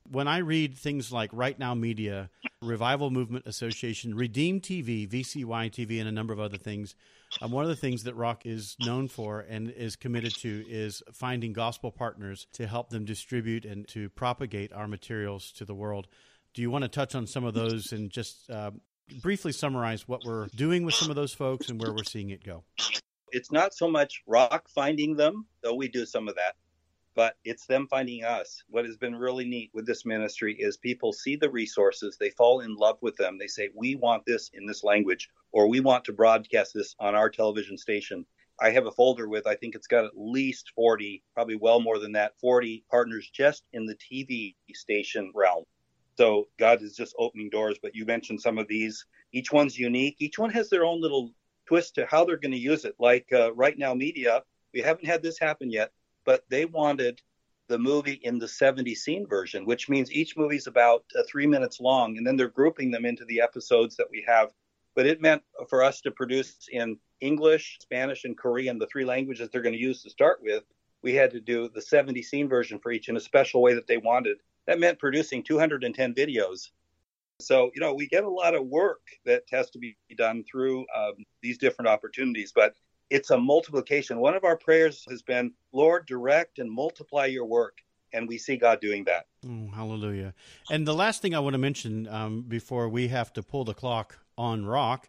When 0.09 0.29
I 0.29 0.39
read 0.39 0.79
things 0.79 1.13
like 1.13 1.31
Right 1.33 1.59
Now 1.59 1.75
Media, 1.75 2.31
Revival 2.63 3.11
Movement 3.11 3.47
Association, 3.47 4.15
Redeem 4.15 4.61
TV, 4.61 5.09
VCY 5.09 5.71
TV, 5.71 5.99
and 5.99 6.09
a 6.09 6.13
number 6.13 6.33
of 6.33 6.41
other 6.41 6.57
things, 6.57 6.95
um, 7.43 7.51
one 7.51 7.65
of 7.65 7.69
the 7.69 7.77
things 7.77 8.05
that 8.05 8.15
Rock 8.15 8.47
is 8.47 8.77
known 8.81 9.09
for 9.09 9.41
and 9.41 9.71
is 9.71 9.97
committed 9.97 10.35
to 10.37 10.65
is 10.69 11.03
finding 11.13 11.53
gospel 11.53 11.91
partners 11.91 12.47
to 12.55 12.67
help 12.67 12.91
them 12.91 13.05
distribute 13.05 13.65
and 13.65 13.87
to 13.89 14.09
propagate 14.11 14.73
our 14.73 14.89
materials 14.89 15.53
to 15.53 15.65
the 15.65 15.75
world. 15.75 16.07
Do 16.55 16.63
you 16.63 16.71
want 16.71 16.83
to 16.83 16.89
touch 16.89 17.15
on 17.15 17.27
some 17.27 17.45
of 17.45 17.53
those 17.53 17.93
and 17.93 18.11
just 18.11 18.49
uh, 18.49 18.71
briefly 19.23 19.53
summarize 19.53 20.09
what 20.09 20.25
we're 20.25 20.47
doing 20.49 20.85
with 20.85 20.95
some 20.95 21.11
of 21.11 21.17
those 21.17 21.33
folks 21.33 21.69
and 21.69 21.81
where 21.81 21.93
we're 21.93 22.05
seeing 22.05 22.31
it 22.31 22.45
go. 22.45 22.65
It's 23.33 23.53
not 23.53 23.75
so 23.75 23.89
much 23.89 24.23
rock 24.27 24.69
finding 24.69 25.17
them, 25.17 25.47
though 25.63 25.75
we 25.75 25.89
do 25.89 26.07
some 26.07 26.29
of 26.29 26.37
that, 26.37 26.55
but 27.15 27.37
it's 27.45 27.67
them 27.67 27.87
finding 27.89 28.25
us. 28.25 28.63
What 28.69 28.85
has 28.85 28.97
been 28.97 29.17
really 29.17 29.45
neat 29.45 29.71
with 29.75 29.87
this 29.87 30.05
ministry 30.05 30.55
is 30.55 30.77
people 30.77 31.13
see 31.13 31.37
the 31.37 31.51
resources, 31.51 32.17
they 32.19 32.31
fall 32.31 32.61
in 32.61 32.77
love 32.77 32.99
with 33.01 33.17
them. 33.17 33.39
They 33.39 33.47
say, 33.47 33.71
We 33.75 33.97
want 33.97 34.25
this 34.27 34.51
in 34.55 34.67
this 34.67 34.85
language, 34.85 35.29
or 35.53 35.69
we 35.69 35.81
want 35.81 36.05
to 36.05 36.13
broadcast 36.13 36.73
this 36.75 36.95
on 36.99 37.15
our 37.15 37.29
television 37.29 37.79
station. 37.79 38.27
I 38.59 38.71
have 38.71 38.87
a 38.87 38.93
folder 38.93 39.29
with, 39.29 39.47
I 39.47 39.55
think 39.55 39.75
it's 39.75 39.87
got 39.87 40.07
at 40.07 40.13
least 40.17 40.73
40, 40.75 41.23
probably 41.35 41.57
well 41.57 41.81
more 41.81 41.99
than 41.99 42.13
that, 42.13 42.39
40 42.41 42.85
partners 42.91 43.29
just 43.31 43.65
in 43.73 43.85
the 43.85 43.97
TV 43.97 44.55
station 44.73 45.31
realm. 45.35 45.65
So 46.17 46.49
God 46.59 46.83
is 46.83 46.97
just 46.97 47.15
opening 47.19 47.51
doors. 47.51 47.79
But 47.81 47.95
you 47.95 48.05
mentioned 48.05 48.41
some 48.41 48.59
of 48.59 48.69
these. 48.69 49.05
Each 49.33 49.53
one's 49.53 49.79
unique. 49.79 50.17
Each 50.19 50.39
one 50.39 50.51
has 50.51 50.71
their 50.71 50.85
own 50.85 51.01
little 51.01 51.33
twist 51.67 51.97
to 51.97 52.07
how 52.07 52.25
they're 52.25 52.37
going 52.37 52.53
to 52.53 52.59
use 52.59 52.85
it. 52.85 52.95
Like 52.99 53.27
uh, 53.33 53.53
right 53.55 53.77
now, 53.77 53.95
media. 53.95 54.43
We 54.73 54.81
haven't 54.81 55.07
had 55.07 55.23
this 55.23 55.39
happen 55.39 55.71
yet, 55.71 55.91
but 56.25 56.45
they 56.51 56.65
wanted 56.67 57.21
the 57.69 57.79
movie 57.79 58.21
in 58.23 58.39
the 58.39 58.49
70 58.49 58.95
scene 58.95 59.27
version, 59.27 59.65
which 59.65 59.89
means 59.89 60.13
each 60.13 60.37
movie's 60.37 60.67
about 60.67 61.05
uh, 61.19 61.23
three 61.29 61.47
minutes 61.47 61.81
long, 61.81 62.17
and 62.17 62.27
then 62.27 62.37
they're 62.37 62.49
grouping 62.49 62.91
them 62.91 63.05
into 63.05 63.25
the 63.25 63.41
episodes 63.41 63.97
that 63.97 64.11
we 64.11 64.25
have. 64.27 64.53
But 64.95 65.07
it 65.07 65.21
meant 65.21 65.43
for 65.69 65.83
us 65.83 66.01
to 66.03 66.11
produce 66.11 66.69
in 66.71 66.99
English, 67.21 67.79
Spanish, 67.81 68.25
and 68.25 68.37
Korean, 68.37 68.79
the 68.79 68.87
three 68.87 69.05
languages 69.05 69.49
they're 69.51 69.63
going 69.63 69.75
to 69.75 69.81
use 69.81 70.03
to 70.03 70.11
start 70.11 70.41
with. 70.43 70.65
We 71.03 71.15
had 71.15 71.31
to 71.33 71.41
do 71.41 71.69
the 71.69 71.83
70 71.83 72.23
scene 72.23 72.49
version 72.49 72.79
for 72.79 72.93
each 72.93 73.09
in 73.09 73.17
a 73.17 73.21
special 73.21 73.63
way 73.63 73.75
that 73.75 73.87
they 73.87 73.99
wanted 73.99 74.39
that 74.67 74.79
meant 74.79 74.99
producing 74.99 75.43
210 75.43 76.15
videos. 76.15 76.71
So, 77.41 77.71
you 77.75 77.81
know, 77.81 77.93
we 77.93 78.07
get 78.07 78.25
a 78.25 78.31
lot 78.31 78.55
of 78.55 78.67
work 78.67 79.01
that 79.25 79.43
has 79.51 79.71
to 79.71 79.79
be 79.79 79.97
done 80.17 80.45
through 80.51 80.87
um, 80.95 81.25
these 81.43 81.59
different 81.59 81.89
opportunities, 81.89 82.53
but 82.55 82.75
it's 83.11 83.31
a 83.31 83.39
multiplication. 83.39 84.19
One 84.19 84.35
of 84.35 84.45
our 84.45 84.57
prayers 84.57 85.05
has 85.11 85.23
been, 85.23 85.53
Lord, 85.73 86.07
direct 86.07 86.59
and 86.59 86.71
multiply 86.71 87.27
your 87.27 87.45
work. 87.45 87.79
And 88.13 88.27
we 88.27 88.39
see 88.39 88.57
God 88.57 88.81
doing 88.81 89.05
that. 89.05 89.27
Oh, 89.47 89.69
hallelujah. 89.75 90.33
And 90.71 90.87
the 90.87 90.95
last 90.95 91.21
thing 91.21 91.35
I 91.35 91.41
want 91.41 91.55
to 91.55 91.59
mention 91.59 92.09
um, 92.09 92.43
before 92.43 92.89
we 92.89 93.09
have 93.09 93.33
to 93.35 93.43
pull 93.43 93.65
the 93.65 93.75
clock 93.75 94.19
on 94.39 94.65
rock 94.65 95.09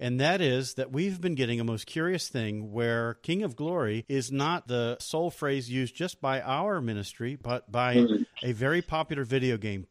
and 0.00 0.20
that 0.20 0.40
is 0.40 0.74
that 0.74 0.92
we've 0.92 1.20
been 1.20 1.34
getting 1.34 1.60
a 1.60 1.64
most 1.64 1.86
curious 1.86 2.28
thing 2.28 2.72
where 2.72 3.14
King 3.14 3.42
of 3.42 3.56
Glory 3.56 4.04
is 4.08 4.30
not 4.30 4.68
the 4.68 4.96
sole 5.00 5.30
phrase 5.30 5.70
used 5.70 5.94
just 5.94 6.20
by 6.20 6.40
our 6.40 6.80
ministry, 6.80 7.36
but 7.36 7.70
by 7.70 7.96
mm-hmm. 7.96 8.22
a 8.42 8.52
very 8.52 8.82
popular 8.82 9.24
video 9.24 9.56
game. 9.56 9.86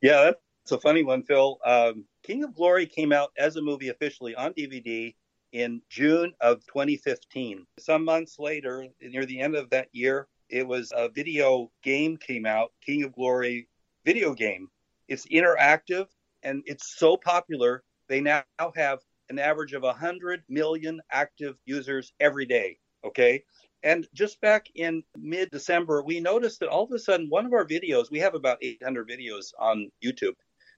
Yeah, 0.00 0.32
that's 0.64 0.72
a 0.72 0.78
funny 0.78 1.02
one, 1.02 1.22
Phil. 1.24 1.58
Um, 1.64 2.04
King 2.22 2.44
of 2.44 2.54
Glory 2.54 2.86
came 2.86 3.12
out 3.12 3.30
as 3.36 3.56
a 3.56 3.62
movie 3.62 3.88
officially 3.88 4.34
on 4.34 4.52
DVD 4.52 5.14
in 5.52 5.82
June 5.88 6.34
of 6.40 6.64
2015. 6.66 7.66
Some 7.78 8.04
months 8.04 8.38
later, 8.38 8.86
near 9.00 9.26
the 9.26 9.40
end 9.40 9.56
of 9.56 9.70
that 9.70 9.88
year, 9.92 10.28
it 10.48 10.66
was 10.66 10.92
a 10.94 11.08
video 11.08 11.70
game 11.82 12.16
came 12.16 12.46
out, 12.46 12.72
King 12.84 13.04
of 13.04 13.12
Glory 13.12 13.68
video 14.04 14.34
game. 14.34 14.68
It's 15.08 15.26
interactive 15.26 16.06
and 16.42 16.62
it's 16.66 16.96
so 16.96 17.16
popular. 17.16 17.82
They 18.08 18.20
now 18.20 18.44
have 18.76 19.00
an 19.30 19.38
average 19.38 19.72
of 19.72 19.82
100 19.82 20.42
million 20.48 21.00
active 21.10 21.56
users 21.64 22.12
every 22.20 22.46
day. 22.46 22.78
Okay. 23.04 23.44
And 23.82 24.08
just 24.12 24.40
back 24.40 24.66
in 24.74 25.04
mid 25.16 25.50
December, 25.50 26.02
we 26.02 26.20
noticed 26.20 26.60
that 26.60 26.68
all 26.68 26.84
of 26.84 26.92
a 26.92 26.98
sudden 26.98 27.28
one 27.28 27.46
of 27.46 27.52
our 27.52 27.64
videos, 27.64 28.10
we 28.10 28.18
have 28.18 28.34
about 28.34 28.58
800 28.60 29.08
videos 29.08 29.52
on 29.58 29.90
YouTube, 30.04 30.34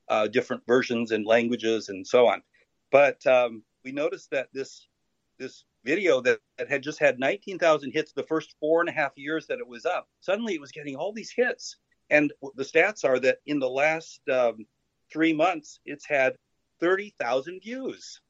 uh, 0.09 0.29
different 0.29 0.67
versions 0.67 1.11
and 1.13 1.25
languages 1.25 1.89
and 1.89 2.07
so 2.07 2.27
on. 2.27 2.43
But 2.93 3.25
um, 3.27 3.63
we 3.85 3.93
noticed 3.93 4.31
that 4.31 4.49
this 4.53 4.87
this 5.39 5.65
video 5.85 6.21
that, 6.21 6.39
that 6.59 6.69
had 6.69 6.83
just 6.83 6.99
had 6.99 7.19
19,000 7.19 7.93
hits 7.93 8.13
the 8.13 8.25
first 8.25 8.55
four 8.61 8.81
and 8.81 8.91
a 8.91 8.93
half 8.93 9.13
years 9.17 9.47
that 9.47 9.59
it 9.59 9.67
was 9.67 9.87
up, 9.87 10.07
suddenly 10.21 10.55
it 10.55 10.61
was 10.61 10.73
getting 10.73 10.97
all 10.97 11.15
these 11.15 11.33
hits. 11.35 11.77
And 12.11 12.33
the 12.57 12.65
stats 12.65 13.05
are 13.05 13.19
that 13.21 13.39
in 13.47 13.59
the 13.59 13.71
last 13.71 14.21
um, 14.31 14.67
three 15.11 15.33
months, 15.33 15.81
it's 15.87 16.05
had 16.05 16.37
30,000 16.81 17.63
views. 17.63 18.21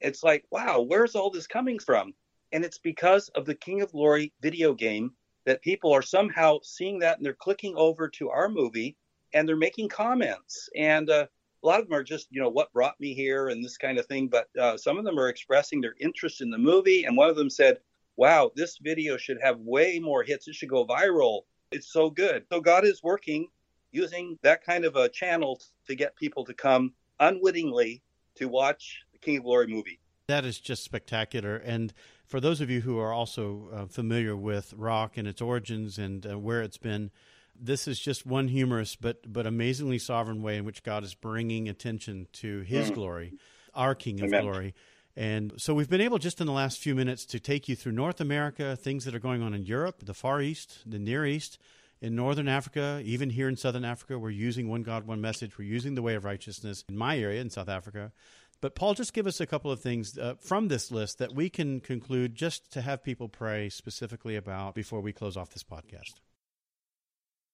It's 0.00 0.22
like, 0.22 0.44
wow, 0.50 0.80
where's 0.80 1.14
all 1.14 1.30
this 1.30 1.46
coming 1.46 1.78
from? 1.78 2.14
And 2.52 2.64
it's 2.64 2.78
because 2.78 3.28
of 3.30 3.46
the 3.46 3.54
King 3.54 3.82
of 3.82 3.92
Glory 3.92 4.32
video 4.40 4.74
game 4.74 5.12
that 5.46 5.62
people 5.62 5.92
are 5.92 6.02
somehow 6.02 6.58
seeing 6.62 6.98
that 7.00 7.16
and 7.16 7.26
they're 7.26 7.34
clicking 7.34 7.74
over 7.76 8.08
to 8.08 8.30
our 8.30 8.48
movie 8.48 8.96
and 9.32 9.48
they're 9.48 9.56
making 9.56 9.88
comments. 9.88 10.68
And 10.76 11.10
uh, 11.10 11.26
a 11.62 11.66
lot 11.66 11.80
of 11.80 11.88
them 11.88 11.98
are 11.98 12.04
just, 12.04 12.28
you 12.30 12.40
know, 12.40 12.48
what 12.48 12.72
brought 12.72 12.98
me 13.00 13.14
here 13.14 13.48
and 13.48 13.64
this 13.64 13.76
kind 13.76 13.98
of 13.98 14.06
thing. 14.06 14.28
But 14.28 14.48
uh, 14.58 14.76
some 14.76 14.98
of 14.98 15.04
them 15.04 15.18
are 15.18 15.28
expressing 15.28 15.80
their 15.80 15.94
interest 16.00 16.40
in 16.40 16.50
the 16.50 16.58
movie. 16.58 17.04
And 17.04 17.16
one 17.16 17.28
of 17.28 17.36
them 17.36 17.50
said, 17.50 17.78
wow, 18.16 18.52
this 18.54 18.78
video 18.78 19.16
should 19.16 19.38
have 19.42 19.58
way 19.58 19.98
more 19.98 20.22
hits. 20.22 20.46
It 20.46 20.54
should 20.54 20.68
go 20.68 20.86
viral. 20.86 21.42
It's 21.72 21.92
so 21.92 22.10
good. 22.10 22.44
So 22.50 22.60
God 22.60 22.84
is 22.84 23.02
working 23.02 23.48
using 23.90 24.38
that 24.42 24.64
kind 24.64 24.84
of 24.84 24.96
a 24.96 25.08
channel 25.08 25.60
to 25.86 25.94
get 25.94 26.16
people 26.16 26.44
to 26.44 26.54
come 26.54 26.92
unwittingly 27.20 28.02
to 28.36 28.48
watch 28.48 29.00
King 29.24 29.38
of 29.38 29.44
Glory 29.44 29.66
movie. 29.66 29.98
That 30.28 30.44
is 30.44 30.58
just 30.58 30.84
spectacular. 30.84 31.56
And 31.56 31.92
for 32.26 32.40
those 32.40 32.60
of 32.60 32.70
you 32.70 32.80
who 32.80 32.98
are 32.98 33.12
also 33.12 33.68
uh, 33.72 33.86
familiar 33.86 34.36
with 34.36 34.72
rock 34.76 35.16
and 35.16 35.28
its 35.28 35.40
origins 35.40 35.98
and 35.98 36.26
uh, 36.26 36.38
where 36.38 36.62
it's 36.62 36.78
been, 36.78 37.10
this 37.58 37.86
is 37.86 38.00
just 38.00 38.26
one 38.26 38.48
humorous 38.48 38.96
but 38.96 39.32
but 39.32 39.46
amazingly 39.46 39.98
sovereign 39.98 40.42
way 40.42 40.56
in 40.56 40.64
which 40.64 40.82
God 40.82 41.04
is 41.04 41.14
bringing 41.14 41.68
attention 41.68 42.26
to 42.34 42.60
His 42.60 42.90
mm. 42.90 42.94
glory, 42.94 43.34
our 43.74 43.94
King 43.94 44.20
of 44.20 44.28
Amen. 44.28 44.42
glory. 44.42 44.74
And 45.16 45.52
so 45.58 45.74
we've 45.74 45.88
been 45.88 46.00
able 46.00 46.18
just 46.18 46.40
in 46.40 46.46
the 46.46 46.52
last 46.52 46.80
few 46.80 46.94
minutes 46.94 47.24
to 47.26 47.38
take 47.38 47.68
you 47.68 47.76
through 47.76 47.92
North 47.92 48.20
America, 48.20 48.74
things 48.74 49.04
that 49.04 49.14
are 49.14 49.20
going 49.20 49.42
on 49.42 49.54
in 49.54 49.64
Europe, 49.64 50.04
the 50.04 50.14
Far 50.14 50.40
East, 50.40 50.78
the 50.84 50.98
Near 50.98 51.24
East, 51.24 51.58
in 52.00 52.16
Northern 52.16 52.48
Africa, 52.48 53.00
even 53.04 53.30
here 53.30 53.48
in 53.48 53.56
Southern 53.56 53.84
Africa. 53.84 54.18
We're 54.18 54.30
using 54.30 54.68
One 54.68 54.82
God, 54.82 55.06
One 55.06 55.20
Message. 55.20 55.56
We're 55.56 55.66
using 55.66 55.94
the 55.94 56.02
way 56.02 56.16
of 56.16 56.24
righteousness 56.24 56.84
in 56.88 56.96
my 56.96 57.16
area 57.16 57.40
in 57.40 57.48
South 57.48 57.68
Africa. 57.68 58.12
But 58.64 58.74
Paul, 58.74 58.94
just 58.94 59.12
give 59.12 59.26
us 59.26 59.42
a 59.42 59.46
couple 59.46 59.70
of 59.70 59.80
things 59.80 60.16
uh, 60.16 60.36
from 60.40 60.68
this 60.68 60.90
list 60.90 61.18
that 61.18 61.34
we 61.34 61.50
can 61.50 61.80
conclude 61.80 62.34
just 62.34 62.72
to 62.72 62.80
have 62.80 63.04
people 63.04 63.28
pray 63.28 63.68
specifically 63.68 64.36
about 64.36 64.74
before 64.74 65.02
we 65.02 65.12
close 65.12 65.36
off 65.36 65.50
this 65.50 65.62
podcast. 65.62 66.14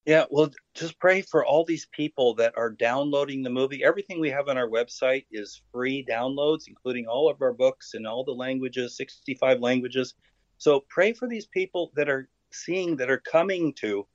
Yeah, 0.06 0.26
well, 0.30 0.50
just 0.72 1.00
pray 1.00 1.22
for 1.22 1.44
all 1.44 1.64
these 1.64 1.88
people 1.90 2.36
that 2.36 2.54
are 2.56 2.70
downloading 2.70 3.42
the 3.42 3.50
movie. 3.50 3.82
Everything 3.82 4.20
we 4.20 4.30
have 4.30 4.46
on 4.46 4.56
our 4.56 4.68
website 4.68 5.26
is 5.32 5.60
free 5.72 6.06
downloads, 6.08 6.68
including 6.68 7.06
all 7.06 7.28
of 7.28 7.42
our 7.42 7.54
books 7.54 7.94
in 7.94 8.06
all 8.06 8.22
the 8.22 8.30
languages, 8.30 8.96
65 8.96 9.58
languages. 9.58 10.14
So 10.58 10.84
pray 10.88 11.12
for 11.12 11.26
these 11.26 11.46
people 11.46 11.90
that 11.96 12.08
are 12.08 12.28
seeing, 12.52 12.94
that 12.98 13.10
are 13.10 13.18
coming 13.18 13.74
to, 13.80 14.06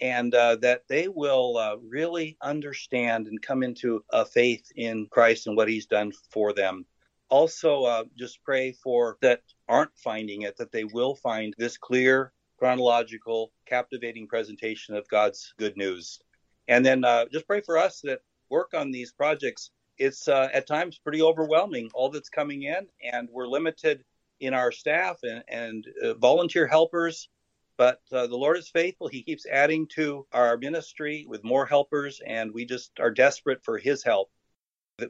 and 0.00 0.34
uh, 0.34 0.56
that 0.56 0.82
they 0.88 1.08
will 1.08 1.56
uh, 1.56 1.76
really 1.76 2.36
understand 2.42 3.26
and 3.26 3.40
come 3.40 3.62
into 3.62 4.04
a 4.10 4.24
faith 4.24 4.70
in 4.76 5.06
Christ 5.10 5.46
and 5.46 5.56
what 5.56 5.68
He's 5.68 5.86
done 5.86 6.12
for 6.30 6.52
them. 6.52 6.84
Also, 7.28 7.84
uh, 7.84 8.04
just 8.16 8.42
pray 8.44 8.72
for 8.72 9.16
that 9.22 9.40
aren't 9.68 9.96
finding 9.96 10.42
it, 10.42 10.56
that 10.56 10.72
they 10.72 10.84
will 10.84 11.14
find 11.14 11.54
this 11.58 11.76
clear 11.76 12.32
chronological, 12.58 13.52
captivating 13.66 14.28
presentation 14.28 14.94
of 14.94 15.08
God's 15.08 15.54
good 15.58 15.76
news. 15.76 16.20
And 16.68 16.84
then 16.84 17.04
uh, 17.04 17.26
just 17.32 17.46
pray 17.46 17.60
for 17.60 17.76
us 17.76 18.00
that 18.04 18.20
work 18.50 18.72
on 18.74 18.90
these 18.90 19.12
projects. 19.12 19.70
It's 19.98 20.28
uh, 20.28 20.48
at 20.52 20.66
times 20.66 20.98
pretty 20.98 21.22
overwhelming, 21.22 21.90
all 21.94 22.10
that's 22.10 22.28
coming 22.28 22.62
in, 22.62 22.86
and 23.12 23.28
we're 23.30 23.46
limited 23.46 24.04
in 24.40 24.54
our 24.54 24.72
staff 24.72 25.18
and, 25.22 25.44
and 25.48 25.86
uh, 26.02 26.14
volunteer 26.14 26.66
helpers. 26.66 27.28
But 27.76 28.00
uh, 28.12 28.26
the 28.26 28.36
Lord 28.36 28.56
is 28.56 28.68
faithful. 28.68 29.08
He 29.08 29.22
keeps 29.22 29.46
adding 29.46 29.88
to 29.94 30.26
our 30.32 30.56
ministry 30.56 31.26
with 31.28 31.42
more 31.42 31.66
helpers, 31.66 32.20
and 32.24 32.52
we 32.52 32.64
just 32.64 32.92
are 33.00 33.10
desperate 33.10 33.64
for 33.64 33.78
His 33.78 34.04
help. 34.04 34.30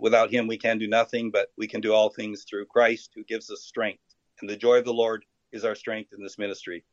Without 0.00 0.31
Him, 0.31 0.46
we 0.46 0.57
can 0.57 0.79
do 0.79 0.88
nothing, 0.88 1.31
but 1.31 1.48
we 1.59 1.66
can 1.66 1.81
do 1.81 1.92
all 1.92 2.09
things 2.09 2.44
through 2.48 2.66
Christ 2.66 3.11
who 3.14 3.24
gives 3.24 3.50
us 3.50 3.62
strength. 3.62 4.03
And 4.40 4.48
the 4.48 4.57
joy 4.57 4.79
of 4.79 4.85
the 4.85 4.94
Lord 4.94 5.24
is 5.53 5.64
our 5.64 5.74
strength 5.74 6.12
in 6.16 6.22
this 6.22 6.38
ministry. 6.38 6.85